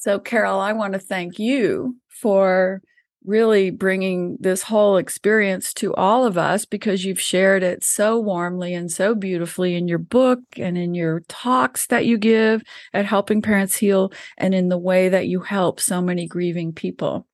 So, 0.00 0.18
Carol, 0.18 0.60
I 0.60 0.72
want 0.72 0.92
to 0.92 0.98
thank 0.98 1.38
you 1.38 1.96
for 2.08 2.82
really 3.28 3.70
bringing 3.70 4.38
this 4.40 4.62
whole 4.62 4.96
experience 4.96 5.74
to 5.74 5.94
all 5.94 6.24
of 6.24 6.38
us 6.38 6.64
because 6.64 7.04
you've 7.04 7.20
shared 7.20 7.62
it 7.62 7.84
so 7.84 8.18
warmly 8.18 8.72
and 8.72 8.90
so 8.90 9.14
beautifully 9.14 9.74
in 9.74 9.86
your 9.86 9.98
book 9.98 10.40
and 10.56 10.78
in 10.78 10.94
your 10.94 11.20
talks 11.28 11.86
that 11.88 12.06
you 12.06 12.16
give 12.16 12.62
at 12.94 13.04
Helping 13.04 13.42
Parents 13.42 13.76
Heal 13.76 14.12
and 14.38 14.54
in 14.54 14.70
the 14.70 14.78
way 14.78 15.10
that 15.10 15.26
you 15.26 15.40
help 15.40 15.78
so 15.78 16.00
many 16.00 16.26
grieving 16.26 16.72
people. 16.72 17.27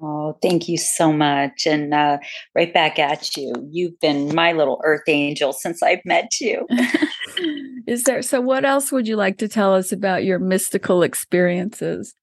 Oh, 0.00 0.36
thank 0.42 0.68
you 0.68 0.76
so 0.76 1.10
much. 1.12 1.66
And 1.66 1.94
uh, 1.94 2.18
right 2.54 2.72
back 2.72 2.98
at 2.98 3.34
you. 3.36 3.54
You've 3.70 3.98
been 4.00 4.34
my 4.34 4.52
little 4.52 4.80
earth 4.84 5.08
angel 5.08 5.52
since 5.54 5.82
I've 5.82 6.04
met 6.04 6.38
you. 6.40 6.66
Is 7.86 8.02
there 8.02 8.20
so 8.20 8.40
what 8.40 8.64
else 8.64 8.92
would 8.92 9.08
you 9.08 9.16
like 9.16 9.38
to 9.38 9.48
tell 9.48 9.74
us 9.74 9.92
about 9.92 10.24
your 10.24 10.38
mystical 10.38 11.02
experiences? 11.02 12.14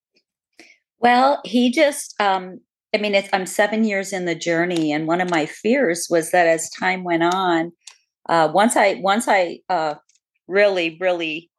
Well, 0.99 1.41
he 1.45 1.71
just 1.71 2.19
um 2.21 2.59
I 2.93 2.99
mean, 2.99 3.19
I'm 3.33 3.47
seven 3.47 3.85
years 3.85 4.13
in 4.13 4.25
the 4.25 4.35
journey, 4.35 4.91
and 4.91 5.07
one 5.07 5.19
of 5.19 5.31
my 5.31 5.47
fears 5.47 6.05
was 6.11 6.29
that 6.29 6.45
as 6.45 6.69
time 6.69 7.03
went 7.03 7.23
on, 7.23 7.71
uh, 8.29 8.51
once 8.53 8.75
I 8.75 8.95
once 9.01 9.27
I 9.27 9.61
uh, 9.67 9.95
really 10.47 10.97
really 11.01 11.49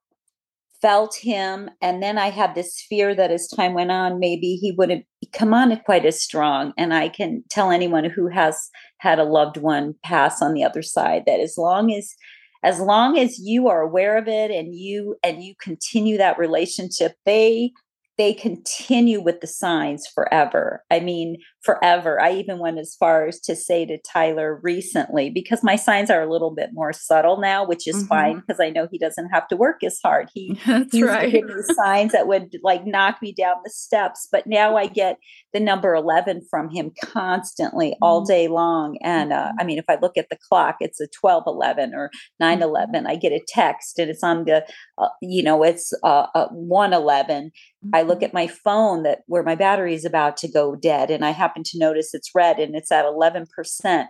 felt 0.84 1.16
him 1.16 1.70
and 1.80 2.02
then 2.02 2.18
i 2.18 2.28
had 2.28 2.54
this 2.54 2.84
fear 2.90 3.14
that 3.14 3.30
as 3.30 3.48
time 3.48 3.72
went 3.72 3.90
on 3.90 4.20
maybe 4.20 4.56
he 4.56 4.70
wouldn't 4.76 5.06
come 5.32 5.54
on 5.54 5.74
quite 5.86 6.04
as 6.04 6.22
strong 6.22 6.74
and 6.76 6.92
i 6.92 7.08
can 7.08 7.42
tell 7.48 7.70
anyone 7.70 8.04
who 8.04 8.28
has 8.28 8.68
had 8.98 9.18
a 9.18 9.24
loved 9.24 9.56
one 9.56 9.94
pass 10.04 10.42
on 10.42 10.52
the 10.52 10.62
other 10.62 10.82
side 10.82 11.22
that 11.26 11.40
as 11.40 11.56
long 11.56 11.90
as 11.90 12.14
as 12.62 12.80
long 12.80 13.18
as 13.18 13.38
you 13.38 13.66
are 13.66 13.80
aware 13.80 14.18
of 14.18 14.28
it 14.28 14.50
and 14.50 14.74
you 14.74 15.16
and 15.22 15.42
you 15.42 15.54
continue 15.58 16.18
that 16.18 16.38
relationship 16.38 17.14
they 17.24 17.72
they 18.16 18.32
continue 18.32 19.20
with 19.20 19.40
the 19.40 19.46
signs 19.46 20.06
forever. 20.06 20.84
I 20.90 21.00
mean, 21.00 21.38
forever. 21.64 22.20
I 22.20 22.32
even 22.32 22.58
went 22.58 22.78
as 22.78 22.94
far 22.94 23.26
as 23.26 23.40
to 23.40 23.56
say 23.56 23.86
to 23.86 23.96
Tyler 23.98 24.60
recently, 24.62 25.30
because 25.30 25.62
my 25.62 25.76
signs 25.76 26.10
are 26.10 26.22
a 26.22 26.30
little 26.30 26.50
bit 26.50 26.70
more 26.74 26.92
subtle 26.92 27.40
now, 27.40 27.66
which 27.66 27.88
is 27.88 27.96
mm-hmm. 27.96 28.06
fine 28.06 28.40
because 28.40 28.60
I 28.60 28.68
know 28.68 28.86
he 28.90 28.98
doesn't 28.98 29.30
have 29.30 29.48
to 29.48 29.56
work 29.56 29.82
as 29.82 29.98
hard. 30.02 30.28
He 30.34 30.60
That's 30.66 30.92
he's 30.92 31.02
right. 31.02 31.32
me 31.32 31.42
signs 31.74 32.12
that 32.12 32.26
would 32.26 32.56
like 32.62 32.86
knock 32.86 33.22
me 33.22 33.32
down 33.32 33.56
the 33.64 33.70
steps, 33.70 34.28
but 34.30 34.46
now 34.46 34.76
I 34.76 34.86
get 34.86 35.16
the 35.54 35.60
number 35.60 35.94
11 35.94 36.42
from 36.50 36.68
him 36.68 36.92
constantly 37.02 37.90
mm-hmm. 37.90 38.04
all 38.04 38.24
day 38.24 38.48
long. 38.48 38.98
And 39.02 39.32
uh, 39.32 39.36
mm-hmm. 39.48 39.60
I 39.60 39.64
mean, 39.64 39.78
if 39.78 39.86
I 39.88 39.96
look 40.00 40.18
at 40.18 40.28
the 40.30 40.38
clock, 40.48 40.76
it's 40.80 41.00
a 41.00 41.08
12 41.08 41.44
11 41.46 41.94
or 41.94 42.10
9 42.40 42.62
11. 42.62 42.94
Mm-hmm. 42.94 43.06
I 43.06 43.16
get 43.16 43.32
a 43.32 43.40
text 43.48 43.98
and 43.98 44.10
it's 44.10 44.22
on 44.22 44.44
the, 44.44 44.66
uh, 44.98 45.08
you 45.22 45.42
know, 45.42 45.62
it's 45.62 45.92
uh, 46.02 46.26
uh 46.34 46.48
1 46.48 46.92
11 46.92 47.52
I 47.92 48.02
look 48.02 48.18
mm-hmm. 48.18 48.24
at 48.24 48.34
my 48.34 48.46
phone 48.46 49.02
that 49.02 49.20
where 49.26 49.42
my 49.42 49.54
battery 49.54 49.94
is 49.94 50.04
about 50.04 50.36
to 50.38 50.48
go 50.48 50.74
dead 50.74 51.10
and 51.10 51.24
I 51.24 51.30
happen 51.54 51.64
to 51.64 51.78
notice 51.78 52.14
it's 52.14 52.34
red 52.34 52.58
and 52.58 52.74
it's 52.74 52.92
at 52.92 53.04
11%. 53.04 54.06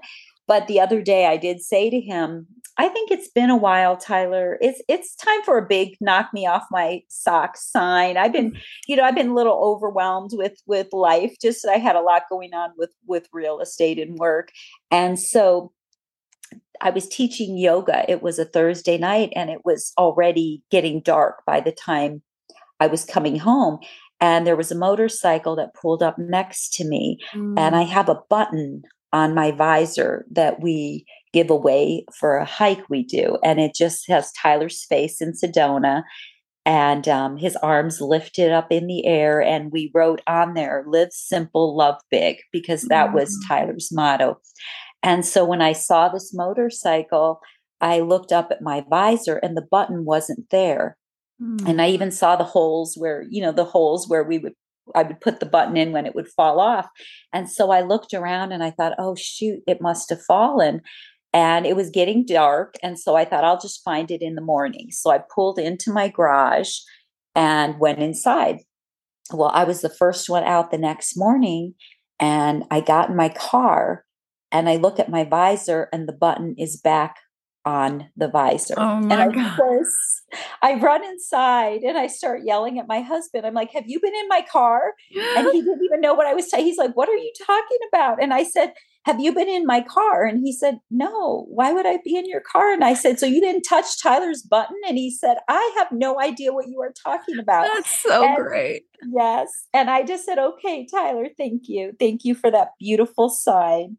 But 0.47 0.67
the 0.67 0.81
other 0.81 1.03
day 1.03 1.27
I 1.27 1.37
did 1.37 1.61
say 1.61 1.91
to 1.91 2.01
him, 2.01 2.47
I 2.77 2.89
think 2.89 3.11
it's 3.11 3.29
been 3.29 3.51
a 3.51 3.57
while, 3.57 3.97
Tyler. 3.97 4.59
It's 4.61 4.83
it's 4.89 5.15
time 5.15 5.43
for 5.45 5.57
a 5.57 5.67
big 5.67 5.97
knock 6.01 6.31
me 6.35 6.45
off 6.45 6.65
my 6.73 7.03
socks 7.09 7.65
sign. 7.65 8.17
I've 8.17 8.33
been, 8.33 8.59
you 8.89 8.97
know, 8.97 9.05
I've 9.05 9.15
been 9.15 9.31
a 9.31 9.35
little 9.35 9.57
overwhelmed 9.63 10.33
with 10.35 10.61
with 10.67 10.89
life. 10.93 11.37
Just 11.41 11.65
I 11.67 11.77
had 11.77 11.95
a 11.95 12.01
lot 12.01 12.25
going 12.29 12.53
on 12.53 12.71
with 12.77 12.91
with 13.07 13.29
real 13.33 13.61
estate 13.61 14.01
and 14.01 14.19
work. 14.19 14.51
And 14.91 15.21
so 15.21 15.73
I 16.81 16.91
was 16.91 17.09
teaching 17.09 17.57
yoga. 17.57 18.05
It 18.11 18.23
was 18.23 18.41
a 18.41 18.45
Thursday 18.45 18.99
night 18.99 19.33
and 19.37 19.51
it 19.51 19.65
was 19.65 19.93
already 19.97 20.63
getting 20.71 21.01
dark 21.01 21.45
by 21.47 21.61
the 21.61 21.73
time 21.73 22.23
I 22.81 22.89
was 22.89 23.05
coming 23.05 23.39
home 23.39 23.79
and 24.25 24.47
there 24.47 24.57
was 24.57 24.73
a 24.73 24.75
motorcycle 24.75 25.55
that 25.55 25.75
pulled 25.75 26.03
up 26.03 26.19
next 26.19 26.73
to 26.73 26.85
me 26.85 27.19
mm. 27.35 27.59
and 27.59 27.77
I 27.77 27.85
mm. 27.85 27.89
have 27.89 28.09
a 28.09 28.23
button 28.31 28.83
on 29.13 29.35
my 29.35 29.51
visor 29.51 30.25
that 30.31 30.63
we 30.63 31.05
give 31.35 31.51
away 31.51 32.07
for 32.19 32.39
a 32.39 32.47
hike 32.47 32.89
we 32.89 33.05
do 33.05 33.37
and 33.45 33.61
it 33.61 33.75
just 33.75 34.09
has 34.09 34.33
Tyler's 34.33 34.83
face 34.85 35.21
in 35.21 35.33
Sedona 35.33 36.05
and 36.65 37.07
um, 37.07 37.37
his 37.37 37.55
arms 37.57 38.01
lifted 38.01 38.51
up 38.51 38.73
in 38.73 38.87
the 38.87 39.05
air 39.05 39.43
and 39.43 39.71
we 39.71 39.91
wrote 39.95 40.23
on 40.27 40.55
there 40.55 40.85
live 40.89 41.13
simple 41.13 41.77
love 41.77 42.01
big 42.11 42.39
because 42.51 42.85
that 42.85 43.11
mm. 43.11 43.15
was 43.15 43.45
Tyler's 43.47 43.91
motto 43.93 44.41
and 45.03 45.27
so 45.27 45.45
when 45.45 45.61
I 45.61 45.73
saw 45.73 46.09
this 46.09 46.33
motorcycle 46.33 47.41
I 47.83 48.01
looked 48.01 48.33
up 48.33 48.51
at 48.51 48.63
my 48.63 48.83
visor 48.89 49.37
and 49.37 49.55
the 49.55 49.69
button 49.71 50.07
wasn't 50.07 50.49
there 50.49 50.97
Mm. 51.45 51.69
And 51.69 51.83
I 51.83 51.89
even 51.89 52.11
saw 52.11 52.37
the 52.37 52.45
holes 52.45 52.95
where, 52.97 53.25
you 53.29 53.43
know, 53.43 53.53
the 53.53 53.65
holes 53.65 54.09
where 54.09 54.25
we 54.25 54.39
would 54.39 54.55
I 54.95 55.03
would 55.03 55.21
put 55.21 55.41
the 55.41 55.47
button 55.47 55.77
in 55.77 55.93
when 55.93 56.05
it 56.05 56.15
would 56.15 56.29
fall 56.29 56.61
off. 56.61 56.87
And 57.33 57.51
so 57.51 57.71
I 57.71 57.81
looked 57.81 58.13
around 58.13 58.53
and 58.53 58.63
I 58.63 58.71
thought, 58.71 58.93
oh 58.99 59.15
shoot, 59.15 59.61
it 59.67 59.81
must 59.81 60.11
have 60.11 60.23
fallen. 60.23 60.83
And 61.33 61.67
it 61.67 61.75
was 61.75 61.91
getting 61.91 62.27
dark. 62.27 62.75
And 62.83 62.99
so 62.99 63.17
I 63.17 63.25
thought 63.25 63.45
I'll 63.45 63.61
just 63.61 63.83
find 63.83 64.11
it 64.11 64.23
in 64.23 64.35
the 64.35 64.43
morning. 64.43 64.89
So 64.91 65.11
I 65.11 65.23
pulled 65.35 65.59
into 65.59 65.91
my 65.91 66.09
garage 66.09 66.79
and 67.35 67.81
went 67.81 67.99
inside. 67.99 68.59
Well, 69.33 69.51
I 69.55 69.65
was 69.65 69.81
the 69.81 69.89
first 69.89 70.29
one 70.29 70.45
out 70.45 70.71
the 70.71 70.79
next 70.79 71.17
morning 71.17 71.75
and 72.21 72.65
I 72.71 72.81
got 72.81 73.09
in 73.09 73.17
my 73.17 73.31
car 73.31 74.05
and 74.53 74.69
I 74.69 74.77
look 74.77 75.01
at 75.01 75.09
my 75.09 75.25
visor 75.25 75.89
and 75.93 76.07
the 76.07 76.13
button 76.13 76.55
is 76.59 76.77
back 76.77 77.17
on 77.65 78.11
the 78.17 78.29
visor. 78.29 78.75
Oh 78.77 78.99
and 78.99 79.13
I 79.13 79.29
God. 79.29 79.59
Was, 79.59 80.23
I 80.63 80.75
run 80.75 81.05
inside 81.05 81.83
and 81.83 81.97
I 81.97 82.07
start 82.07 82.43
yelling 82.45 82.79
at 82.79 82.89
my 82.89 83.01
husband. 83.01 83.47
I'm 83.47 83.55
like, 83.55 83.73
Have 83.73 83.85
you 83.87 84.01
been 84.01 84.15
in 84.15 84.29
my 84.29 84.45
car? 84.51 84.93
And 85.37 85.49
he 85.53 85.63
didn't 85.63 85.85
even 85.85 86.01
know 86.01 86.15
what 86.15 86.27
I 86.27 86.35
was 86.35 86.51
saying. 86.51 86.65
He's 86.65 86.79
like, 86.79 86.95
What 86.95 87.09
are 87.09 87.17
you 87.17 87.33
talking 87.47 87.79
about? 87.89 88.23
And 88.23 88.35
I 88.35 88.45
said, 88.45 88.75
Have 89.05 89.21
you 89.21 89.35
been 89.35 89.49
in 89.49 89.67
my 89.67 89.81
car? 89.81 90.25
And 90.25 90.41
he 90.45 90.53
said, 90.53 90.81
No, 90.91 91.47
why 91.49 91.73
would 91.73 91.87
I 91.87 91.99
be 92.05 92.17
in 92.17 92.29
your 92.29 92.43
car? 92.43 92.73
And 92.73 92.85
I 92.85 92.95
said, 92.95 93.19
So 93.19 93.27
you 93.27 93.41
didn't 93.41 93.63
touch 93.63 94.01
Tyler's 94.03 94.43
button? 94.43 94.77
And 94.87 94.99
he 94.99 95.11
said, 95.11 95.39
I 95.49 95.75
have 95.79 95.89
no 95.91 96.21
idea 96.21 96.53
what 96.53 96.69
you 96.69 96.81
are 96.83 96.93
talking 97.05 97.39
about. 97.39 97.69
That's 97.75 98.03
so 98.03 98.25
and, 98.25 98.37
great. 98.37 98.85
Yes. 99.03 99.49
And 99.73 99.91
I 99.91 100.03
just 100.03 100.25
said, 100.25 100.39
Okay, 100.39 100.87
Tyler, 100.91 101.29
thank 101.39 101.63
you. 101.69 101.93
Thank 101.99 102.25
you 102.25 102.35
for 102.35 102.51
that 102.51 102.73
beautiful 102.79 103.29
sign. 103.31 103.97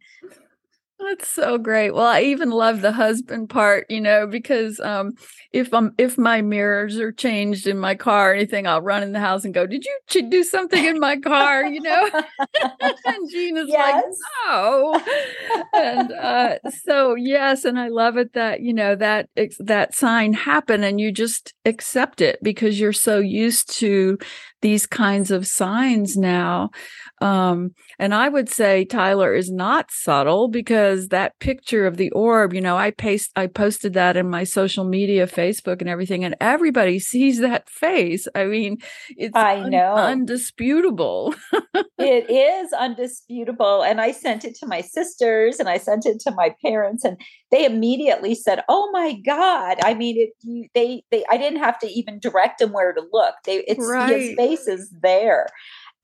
That's 1.08 1.30
so 1.30 1.60
great. 1.60 1.92
Well, 1.92 2.08
I 2.08 2.22
even 2.22 2.50
love 2.50 2.82
the 2.82 2.92
husband 2.92 3.50
part, 3.50 3.86
you 3.90 4.02
know, 4.02 4.26
because 4.26 4.80
um, 4.80 5.14
if 5.52 5.72
I'm 5.72 5.94
if 6.00 6.18
my 6.18 6.42
mirrors 6.42 6.98
are 6.98 7.12
changed 7.12 7.68
in 7.68 7.78
my 7.78 7.94
car 7.94 8.32
or 8.32 8.34
anything, 8.34 8.66
I'll 8.66 8.82
run 8.82 9.04
in 9.04 9.12
the 9.12 9.20
house 9.20 9.46
and 9.46 9.54
go, 9.54 9.68
"Did 9.68 9.86
you 9.86 9.98
ch- 10.10 10.30
do 10.30 10.44
something 10.44 10.84
in 10.84 11.00
my 11.00 11.18
car?" 11.18 11.64
You 11.64 11.82
know, 11.82 12.10
and 13.06 13.30
Gina's 13.32 13.68
yes. 13.70 13.78
like, 13.78 14.06
"No," 14.48 15.00
and 15.74 16.12
uh, 16.12 16.56
so 16.84 17.14
yes, 17.14 17.66
and 17.66 17.80
I 17.80 17.90
love 17.90 18.18
it 18.18 18.34
that 18.34 18.62
you 18.62 18.74
know 18.74 18.96
that 18.96 19.30
that 19.60 19.94
sign 19.94 20.34
happened, 20.34 20.86
and 20.86 21.00
you 21.00 21.12
just 21.12 21.54
accept 21.66 22.20
it 22.20 22.40
because 22.42 22.80
you're 22.80 22.94
so 22.94 23.20
used 23.20 23.72
to 23.78 24.18
these 24.65 24.88
kinds 24.88 25.29
of 25.29 25.45
signs 25.45 26.17
now. 26.17 26.72
Um, 27.22 27.75
and 28.00 28.15
I 28.15 28.29
would 28.29 28.50
say 28.50 28.84
Tyler 28.84 29.36
is 29.36 29.51
not 29.51 29.91
subtle 29.91 30.48
because 30.48 31.10
that 31.10 31.38
picture 31.39 31.86
of 31.86 31.98
the 31.98 32.10
orb, 32.12 32.51
you 32.51 32.62
know, 32.62 32.75
I 32.75 32.89
paste, 32.89 33.29
I 33.36 33.45
posted 33.45 33.93
that 33.93 34.17
in 34.17 34.27
my 34.27 34.43
social 34.43 34.84
media, 34.84 35.27
Facebook 35.27 35.81
and 35.81 35.89
everything, 35.89 36.25
and 36.25 36.36
everybody 36.41 36.98
sees 37.12 37.41
that 37.41 37.69
face. 37.69 38.27
I 38.34 38.45
mean, 38.45 38.77
it's 39.10 39.36
I 39.36 39.69
know 39.69 39.93
undisputable. 39.93 41.36
it 42.00 42.29
is 42.29 42.74
undisputable. 42.74 43.84
And 43.84 44.01
I 44.01 44.12
sent 44.12 44.45
it 44.45 44.55
to 44.62 44.65
my 44.65 44.81
sisters 44.81 45.60
and 45.60 45.69
I 45.69 45.77
sent 45.77 46.07
it 46.07 46.19
to 46.22 46.31
my 46.31 46.55
parents, 46.63 47.05
and 47.05 47.22
they 47.51 47.65
immediately 47.65 48.34
said, 48.34 48.63
"Oh 48.67 48.89
my 48.91 49.13
God!" 49.25 49.77
I 49.84 49.93
mean, 49.93 50.17
it. 50.17 50.69
They, 50.74 51.03
they. 51.12 51.24
I 51.29 51.38
didn't 51.38 51.60
have 51.60 51.77
to 51.79 51.88
even 51.88 52.19
direct 52.19 52.60
them 52.60 52.74
where 52.74 52.93
to 52.93 53.03
look. 53.13 53.36
They, 53.45 53.57
it's 53.67 53.86
right. 53.88 54.10
his 54.10 54.36
face 54.36 54.55
is 54.62 54.90
there. 55.02 55.48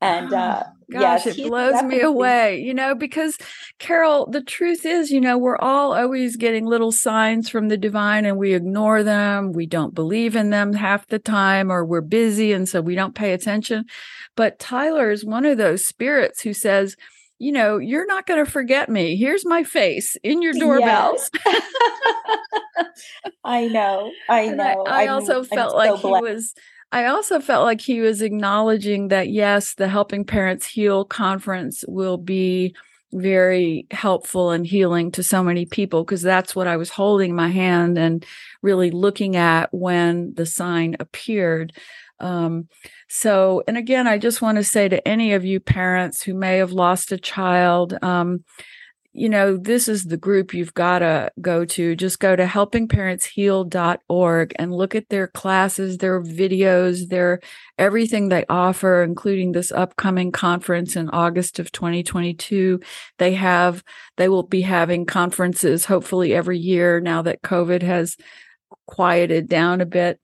And 0.02 0.32
uh, 0.32 0.64
gosh, 0.90 1.26
yes, 1.26 1.38
it 1.38 1.46
blows 1.46 1.80
me 1.84 2.00
away, 2.00 2.60
you 2.60 2.74
know, 2.74 2.96
because 2.96 3.38
Carol, 3.78 4.26
the 4.26 4.42
truth 4.42 4.84
is, 4.84 5.12
you 5.12 5.20
know, 5.20 5.38
we're 5.38 5.58
all 5.58 5.94
always 5.94 6.34
getting 6.34 6.66
little 6.66 6.90
signs 6.90 7.48
from 7.48 7.68
the 7.68 7.76
divine 7.76 8.24
and 8.24 8.36
we 8.36 8.52
ignore 8.52 9.04
them. 9.04 9.52
We 9.52 9.66
don't 9.66 9.94
believe 9.94 10.34
in 10.34 10.50
them 10.50 10.72
half 10.72 11.06
the 11.06 11.20
time, 11.20 11.70
or 11.70 11.84
we're 11.84 12.00
busy. 12.00 12.52
And 12.52 12.68
so 12.68 12.80
we 12.80 12.96
don't 12.96 13.14
pay 13.14 13.32
attention. 13.32 13.84
But 14.36 14.58
Tyler 14.58 15.12
is 15.12 15.24
one 15.24 15.44
of 15.44 15.56
those 15.56 15.86
spirits 15.86 16.42
who 16.42 16.52
says, 16.52 16.96
you 17.38 17.52
know, 17.52 17.78
you're 17.78 18.06
not 18.06 18.26
going 18.26 18.44
to 18.44 18.50
forget 18.50 18.88
me. 18.88 19.16
Here's 19.16 19.46
my 19.46 19.62
face 19.62 20.16
in 20.24 20.42
your 20.42 20.52
doorbells. 20.52 21.30
Yes. 21.44 21.62
I 23.44 23.68
know. 23.68 24.10
I 24.28 24.48
know. 24.48 24.84
I, 24.84 25.04
I, 25.04 25.06
also 25.08 25.44
felt 25.44 25.72
I'm 25.72 25.78
like 25.78 26.00
so 26.00 26.16
he 26.16 26.22
was 26.22 26.54
I 26.92 27.06
also 27.06 27.40
felt 27.40 27.64
like 27.64 27.80
he 27.80 28.02
was 28.02 28.20
acknowledging 28.20 29.08
that, 29.08 29.30
yes, 29.30 29.74
the 29.74 29.88
Helping 29.88 30.24
Parents 30.24 30.66
Heal 30.66 31.06
conference 31.06 31.84
will 31.88 32.18
be 32.18 32.74
very 33.14 33.86
helpful 33.90 34.50
and 34.50 34.66
healing 34.66 35.10
to 35.12 35.22
so 35.22 35.42
many 35.42 35.64
people 35.66 36.04
because 36.04 36.22
that's 36.22 36.54
what 36.54 36.66
I 36.66 36.76
was 36.76 36.90
holding 36.90 37.34
my 37.34 37.48
hand 37.48 37.98
and 37.98 38.24
really 38.62 38.90
looking 38.90 39.36
at 39.36 39.72
when 39.72 40.34
the 40.34 40.46
sign 40.46 40.96
appeared. 41.00 41.72
Um, 42.20 42.68
so, 43.08 43.62
and 43.66 43.76
again, 43.76 44.06
I 44.06 44.18
just 44.18 44.42
want 44.42 44.56
to 44.56 44.64
say 44.64 44.88
to 44.88 45.06
any 45.08 45.32
of 45.32 45.44
you 45.44 45.60
parents 45.60 46.22
who 46.22 46.34
may 46.34 46.58
have 46.58 46.72
lost 46.72 47.10
a 47.10 47.18
child, 47.18 47.96
um, 48.02 48.44
you 49.14 49.28
know, 49.28 49.58
this 49.58 49.88
is 49.88 50.04
the 50.04 50.16
group 50.16 50.54
you've 50.54 50.72
got 50.72 51.00
to 51.00 51.30
go 51.40 51.66
to. 51.66 51.94
Just 51.94 52.18
go 52.18 52.34
to 52.34 52.46
helpingparentsheal.org 52.46 54.52
and 54.56 54.72
look 54.72 54.94
at 54.94 55.10
their 55.10 55.28
classes, 55.28 55.98
their 55.98 56.22
videos, 56.22 57.08
their 57.08 57.40
everything 57.76 58.30
they 58.30 58.46
offer, 58.48 59.02
including 59.02 59.52
this 59.52 59.70
upcoming 59.70 60.32
conference 60.32 60.96
in 60.96 61.10
August 61.10 61.58
of 61.58 61.70
2022. 61.72 62.80
They 63.18 63.34
have, 63.34 63.84
they 64.16 64.30
will 64.30 64.44
be 64.44 64.62
having 64.62 65.04
conferences 65.04 65.84
hopefully 65.84 66.32
every 66.32 66.58
year 66.58 66.98
now 66.98 67.20
that 67.22 67.42
COVID 67.42 67.82
has 67.82 68.16
quieted 68.86 69.46
down 69.46 69.82
a 69.82 69.86
bit. 69.86 70.20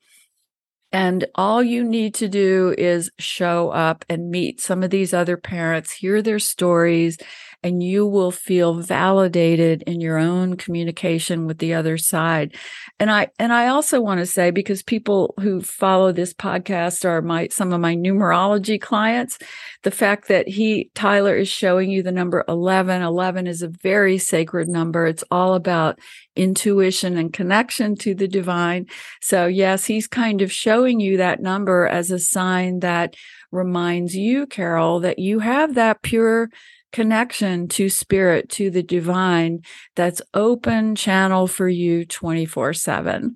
And 0.91 1.27
all 1.35 1.63
you 1.63 1.85
need 1.85 2.15
to 2.15 2.29
do 2.29 2.75
is 2.79 3.11
show 3.19 3.69
up 3.69 4.07
and 4.09 4.31
meet 4.31 4.63
some 4.63 4.83
of 4.83 4.89
these 4.89 5.13
other 5.13 5.37
parents, 5.37 5.93
hear 5.93 6.23
their 6.23 6.39
stories, 6.39 7.19
and 7.63 7.83
you 7.83 8.07
will 8.07 8.31
feel 8.31 8.75
validated 8.75 9.83
in 9.83 10.01
your 10.01 10.17
own 10.17 10.57
communication 10.57 11.47
with 11.47 11.59
the 11.59 11.75
other 11.75 11.99
side. 11.99 12.55
And 13.01 13.11
I 13.11 13.29
and 13.39 13.53
I 13.53 13.69
also 13.69 14.01
want 14.01 14.21
to 14.21 14.27
say 14.27 14.51
because 14.51 14.83
people 14.83 15.35
who 15.41 15.61
follow 15.61 16.13
this 16.13 16.33
podcast 16.33 17.05
are 17.05 17.21
my 17.21 17.49
some 17.49 17.73
of 17.73 17.81
my 17.81 17.97
numerology 17.97 18.81
clients, 18.81 19.39
the 19.83 19.91
fact 19.91 20.29
that 20.29 20.49
he 20.49 20.91
Tyler 20.95 21.37
is 21.37 21.49
showing 21.49 21.91
you 21.91 22.03
the 22.03 22.13
number 22.13 22.45
11, 22.49 23.03
11 23.03 23.47
is 23.47 23.63
a 23.63 23.69
very 23.69 24.19
sacred 24.19 24.69
number. 24.69 25.07
It's 25.07 25.25
all 25.31 25.55
about 25.55 25.99
intuition 26.37 27.17
and 27.17 27.33
connection 27.33 27.97
to 27.97 28.15
the 28.15 28.29
divine. 28.29 28.87
So 29.21 29.47
yes, 29.47 29.85
he's 29.85 30.07
kind 30.07 30.43
of 30.43 30.53
showing 30.53 31.01
you 31.01 31.17
that 31.17 31.41
number 31.41 31.87
as 31.89 32.11
a 32.11 32.19
sign 32.21 32.81
that 32.81 33.15
reminds 33.51 34.15
you, 34.15 34.47
Carol, 34.47 35.01
that 35.01 35.19
you 35.19 35.41
have 35.41 35.75
that 35.75 36.03
pure 36.03 36.51
connection 36.93 37.69
to 37.69 37.89
spirit, 37.89 38.49
to 38.51 38.71
the 38.71 38.83
divine 38.83 39.61
that's 39.95 40.23
open 40.35 40.95
channel 40.95 41.47
for 41.47 41.69
you 41.69 42.05
24 42.05 42.73
7. 42.75 43.35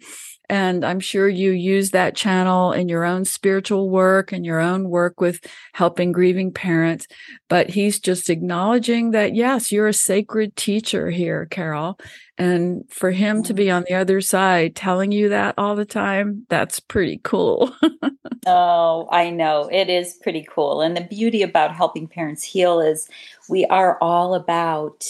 And 0.48 0.85
I'm 0.85 1.00
sure 1.00 1.28
you 1.28 1.52
use 1.52 1.90
that 1.90 2.14
channel 2.14 2.72
in 2.72 2.88
your 2.88 3.05
own 3.05 3.24
spiritual 3.24 3.88
work 3.88 4.33
and 4.33 4.44
your 4.44 4.59
own 4.61 4.90
work 4.90 5.20
with 5.20 5.40
helping 5.72 6.12
grieving 6.12 6.52
parents. 6.52 7.07
But 7.48 7.70
he's 7.70 7.98
just 7.98 8.28
acknowledging 8.28 9.12
that, 9.12 9.35
yes, 9.35 9.72
you're 9.72 9.88
a 9.88 9.94
sacred 9.94 10.55
teacher 10.57 11.11
here, 11.11 11.46
Carol. 11.46 11.98
And 12.37 12.85
for 12.90 13.12
him 13.12 13.42
to 13.44 13.55
be 13.55 13.66
mm-hmm. 13.66 13.76
on 13.76 13.85
the 13.88 13.94
other 13.94 14.20
side 14.20 14.74
telling 14.74 15.12
you 15.12 15.28
that 15.31 15.55
all 15.59 15.76
the 15.76 15.85
time, 15.85 16.46
that's 16.48 16.81
pretty 16.81 17.20
cool. 17.22 17.74
oh, 18.46 19.09
I 19.11 19.31
know. 19.31 19.68
It 19.70 19.88
is 19.88 20.14
pretty 20.22 20.46
cool. 20.50 20.81
And 20.81 20.96
the 20.96 21.02
beauty 21.02 21.42
about 21.42 21.74
helping 21.74 22.09
parents 22.09 22.42
heal 22.42 22.81
is 22.81 23.09
we 23.48 23.64
are 23.66 23.96
all 24.00 24.35
about 24.35 25.05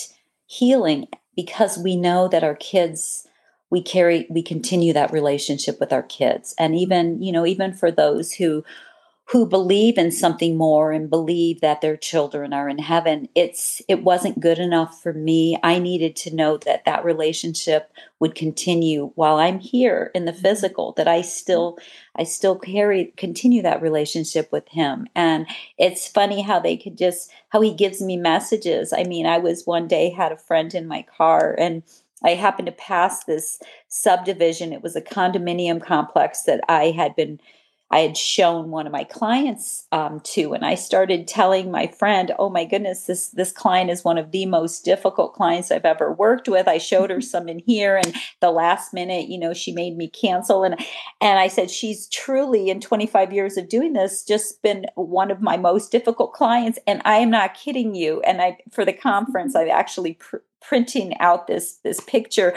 healing 0.46 1.06
because 1.34 1.78
we 1.78 1.96
know 1.96 2.28
that 2.28 2.44
our 2.44 2.56
kids 2.56 3.26
we 3.72 3.82
carry 3.82 4.26
we 4.28 4.42
continue 4.42 4.92
that 4.92 5.12
relationship 5.12 5.80
with 5.80 5.94
our 5.94 6.02
kids. 6.02 6.54
And 6.58 6.76
even 6.76 7.20
you 7.22 7.32
know 7.32 7.46
even 7.46 7.72
for 7.72 7.90
those 7.90 8.32
who 8.32 8.62
who 9.26 9.46
believe 9.46 9.96
in 9.96 10.10
something 10.10 10.58
more 10.58 10.92
and 10.92 11.08
believe 11.08 11.62
that 11.62 11.80
their 11.80 11.96
children 11.96 12.52
are 12.52 12.68
in 12.68 12.78
heaven 12.78 13.28
it's 13.34 13.80
it 13.88 14.02
wasn't 14.02 14.40
good 14.40 14.58
enough 14.58 15.00
for 15.02 15.14
me. 15.14 15.58
I 15.62 15.78
needed 15.78 16.16
to 16.16 16.34
know 16.34 16.58
that 16.58 16.84
that 16.84 17.04
relationship 17.04 17.90
would 18.20 18.34
continue 18.34 19.10
while 19.14 19.38
i'm 19.38 19.58
here 19.58 20.10
in 20.14 20.26
the 20.26 20.32
mm-hmm. 20.32 20.42
physical 20.42 20.92
that 20.98 21.08
i 21.08 21.22
still 21.22 21.78
i 22.16 22.24
still 22.24 22.58
carry 22.58 23.14
continue 23.16 23.62
that 23.62 23.80
relationship 23.80 24.52
with 24.52 24.68
him. 24.68 25.06
And 25.14 25.46
it's 25.78 26.06
funny 26.06 26.42
how 26.42 26.60
they 26.60 26.76
could 26.76 26.98
just 26.98 27.30
how 27.48 27.62
he 27.62 27.72
gives 27.72 28.02
me 28.02 28.18
messages. 28.18 28.92
I 28.92 29.04
mean 29.04 29.24
i 29.24 29.38
was 29.38 29.64
one 29.64 29.88
day 29.88 30.10
had 30.10 30.30
a 30.30 30.36
friend 30.36 30.74
in 30.74 30.86
my 30.86 31.06
car 31.16 31.56
and 31.58 31.82
I 32.24 32.30
happened 32.30 32.66
to 32.66 32.72
pass 32.72 33.24
this 33.24 33.58
subdivision. 33.88 34.72
It 34.72 34.82
was 34.82 34.96
a 34.96 35.02
condominium 35.02 35.82
complex 35.82 36.42
that 36.42 36.60
I 36.68 36.90
had 36.90 37.16
been 37.16 37.40
I 37.92 37.98
had 37.98 38.16
shown 38.16 38.70
one 38.70 38.86
of 38.86 38.92
my 38.92 39.04
clients 39.04 39.86
um, 39.92 40.20
to, 40.20 40.54
and 40.54 40.64
I 40.64 40.76
started 40.76 41.28
telling 41.28 41.70
my 41.70 41.86
friend, 41.88 42.32
"Oh 42.38 42.48
my 42.48 42.64
goodness, 42.64 43.04
this 43.04 43.28
this 43.28 43.52
client 43.52 43.90
is 43.90 44.02
one 44.02 44.16
of 44.16 44.30
the 44.30 44.46
most 44.46 44.82
difficult 44.82 45.34
clients 45.34 45.70
I've 45.70 45.84
ever 45.84 46.10
worked 46.10 46.48
with." 46.48 46.66
I 46.66 46.78
showed 46.78 47.10
her 47.10 47.20
some 47.32 47.50
in 47.50 47.58
here, 47.58 47.98
and 47.98 48.14
the 48.40 48.50
last 48.50 48.94
minute, 48.94 49.28
you 49.28 49.38
know, 49.38 49.52
she 49.52 49.72
made 49.72 49.94
me 49.98 50.08
cancel, 50.08 50.64
and 50.64 50.74
and 51.20 51.38
I 51.38 51.48
said 51.48 51.70
she's 51.70 52.08
truly 52.08 52.70
in 52.70 52.80
25 52.80 53.30
years 53.30 53.58
of 53.58 53.68
doing 53.68 53.92
this 53.92 54.24
just 54.24 54.62
been 54.62 54.86
one 54.94 55.30
of 55.30 55.42
my 55.42 55.58
most 55.58 55.92
difficult 55.92 56.32
clients, 56.32 56.78
and 56.86 57.02
I 57.04 57.16
am 57.18 57.30
not 57.30 57.52
kidding 57.54 57.94
you. 57.94 58.22
And 58.22 58.40
I 58.40 58.56
for 58.70 58.86
the 58.86 58.94
conference, 58.94 59.54
I've 59.56 59.68
actually 59.68 60.14
pr- 60.14 60.38
printing 60.66 61.18
out 61.18 61.46
this 61.46 61.78
this 61.84 62.00
picture. 62.00 62.54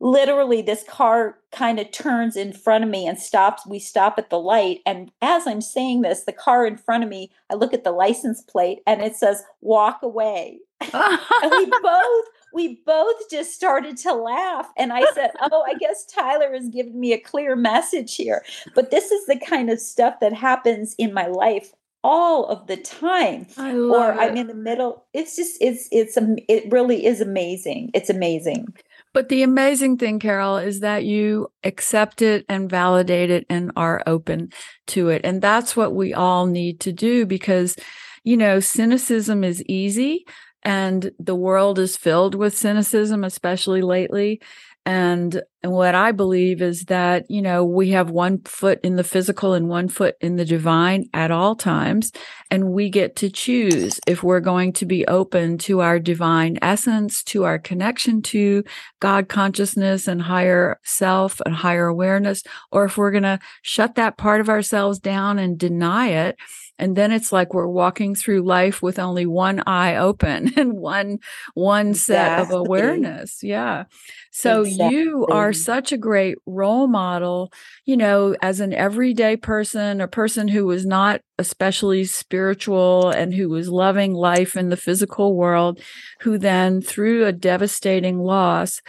Literally 0.00 0.62
this 0.62 0.84
car 0.88 1.38
kind 1.52 1.78
of 1.78 1.90
turns 1.92 2.34
in 2.34 2.52
front 2.52 2.82
of 2.82 2.90
me 2.90 3.06
and 3.06 3.18
stops 3.18 3.66
we 3.66 3.78
stop 3.78 4.18
at 4.18 4.30
the 4.30 4.38
light 4.38 4.80
and 4.86 5.12
as 5.20 5.46
i'm 5.46 5.60
saying 5.60 6.00
this 6.00 6.24
the 6.24 6.32
car 6.32 6.66
in 6.66 6.76
front 6.76 7.04
of 7.04 7.10
me 7.10 7.30
i 7.50 7.54
look 7.54 7.74
at 7.74 7.84
the 7.84 7.92
license 7.92 8.40
plate 8.42 8.80
and 8.86 9.02
it 9.02 9.14
says 9.14 9.44
walk 9.60 10.00
away. 10.02 10.58
And 10.80 11.50
we 11.50 11.66
both 11.82 12.24
we 12.54 12.82
both 12.84 13.30
just 13.30 13.52
started 13.52 13.96
to 13.98 14.12
laugh 14.14 14.68
and 14.76 14.92
i 14.92 15.04
said 15.12 15.30
oh 15.52 15.62
i 15.68 15.74
guess 15.74 16.04
tyler 16.06 16.52
has 16.52 16.68
given 16.68 16.98
me 16.98 17.12
a 17.12 17.18
clear 17.18 17.54
message 17.54 18.16
here. 18.16 18.42
But 18.74 18.90
this 18.90 19.12
is 19.12 19.26
the 19.26 19.38
kind 19.38 19.70
of 19.70 19.78
stuff 19.78 20.20
that 20.20 20.32
happens 20.32 20.94
in 20.98 21.14
my 21.14 21.26
life 21.26 21.72
all 22.04 22.46
of 22.46 22.66
the 22.66 22.76
time 22.76 23.46
or 23.58 24.12
it. 24.12 24.18
i'm 24.18 24.36
in 24.36 24.46
the 24.48 24.54
middle 24.54 25.04
it's 25.12 25.36
just 25.36 25.56
it's 25.60 25.88
it's 25.92 26.18
it 26.48 26.64
really 26.70 27.06
is 27.06 27.20
amazing 27.20 27.90
it's 27.94 28.10
amazing 28.10 28.66
but 29.12 29.28
the 29.28 29.42
amazing 29.42 29.96
thing 29.96 30.18
carol 30.18 30.56
is 30.56 30.80
that 30.80 31.04
you 31.04 31.50
accept 31.62 32.20
it 32.20 32.44
and 32.48 32.68
validate 32.68 33.30
it 33.30 33.46
and 33.48 33.70
are 33.76 34.02
open 34.06 34.50
to 34.86 35.08
it 35.08 35.20
and 35.24 35.40
that's 35.40 35.76
what 35.76 35.94
we 35.94 36.12
all 36.12 36.46
need 36.46 36.80
to 36.80 36.92
do 36.92 37.24
because 37.24 37.76
you 38.24 38.36
know 38.36 38.58
cynicism 38.58 39.44
is 39.44 39.62
easy 39.64 40.24
and 40.62 41.10
the 41.18 41.34
world 41.34 41.78
is 41.78 41.96
filled 41.96 42.34
with 42.34 42.56
cynicism, 42.56 43.24
especially 43.24 43.82
lately. 43.82 44.40
And, 44.84 45.40
and 45.62 45.70
what 45.70 45.94
I 45.94 46.10
believe 46.10 46.60
is 46.60 46.86
that, 46.86 47.30
you 47.30 47.40
know, 47.40 47.64
we 47.64 47.90
have 47.90 48.10
one 48.10 48.42
foot 48.42 48.80
in 48.82 48.96
the 48.96 49.04
physical 49.04 49.54
and 49.54 49.68
one 49.68 49.88
foot 49.88 50.16
in 50.20 50.34
the 50.34 50.44
divine 50.44 51.08
at 51.14 51.30
all 51.30 51.54
times. 51.54 52.10
And 52.50 52.72
we 52.72 52.90
get 52.90 53.14
to 53.16 53.30
choose 53.30 54.00
if 54.08 54.24
we're 54.24 54.40
going 54.40 54.72
to 54.74 54.86
be 54.86 55.06
open 55.06 55.58
to 55.58 55.80
our 55.80 56.00
divine 56.00 56.58
essence, 56.62 57.22
to 57.24 57.44
our 57.44 57.60
connection 57.60 58.22
to 58.22 58.64
God 58.98 59.28
consciousness 59.28 60.08
and 60.08 60.20
higher 60.20 60.80
self 60.82 61.40
and 61.46 61.54
higher 61.54 61.86
awareness, 61.86 62.42
or 62.72 62.84
if 62.84 62.96
we're 62.96 63.12
going 63.12 63.22
to 63.22 63.38
shut 63.62 63.94
that 63.94 64.16
part 64.16 64.40
of 64.40 64.48
ourselves 64.48 64.98
down 64.98 65.38
and 65.38 65.58
deny 65.58 66.08
it 66.08 66.36
and 66.78 66.96
then 66.96 67.12
it's 67.12 67.32
like 67.32 67.54
we're 67.54 67.66
walking 67.66 68.14
through 68.14 68.42
life 68.42 68.82
with 68.82 68.98
only 68.98 69.26
one 69.26 69.62
eye 69.66 69.96
open 69.96 70.52
and 70.56 70.72
one 70.74 71.18
one 71.54 71.94
set 71.94 72.40
exactly. 72.40 72.56
of 72.56 72.60
awareness 72.66 73.42
yeah 73.42 73.84
so 74.30 74.62
exactly. 74.62 74.96
you 74.96 75.26
are 75.30 75.52
such 75.52 75.92
a 75.92 75.98
great 75.98 76.38
role 76.46 76.86
model 76.86 77.52
you 77.84 77.96
know 77.96 78.34
as 78.42 78.60
an 78.60 78.72
everyday 78.72 79.36
person 79.36 80.00
a 80.00 80.08
person 80.08 80.48
who 80.48 80.66
was 80.66 80.84
not 80.84 81.20
especially 81.38 82.04
spiritual 82.04 83.10
and 83.10 83.34
who 83.34 83.48
was 83.48 83.68
loving 83.68 84.12
life 84.12 84.56
in 84.56 84.68
the 84.68 84.76
physical 84.76 85.36
world 85.36 85.80
who 86.20 86.38
then 86.38 86.80
through 86.80 87.24
a 87.24 87.32
devastating 87.32 88.18
loss 88.18 88.80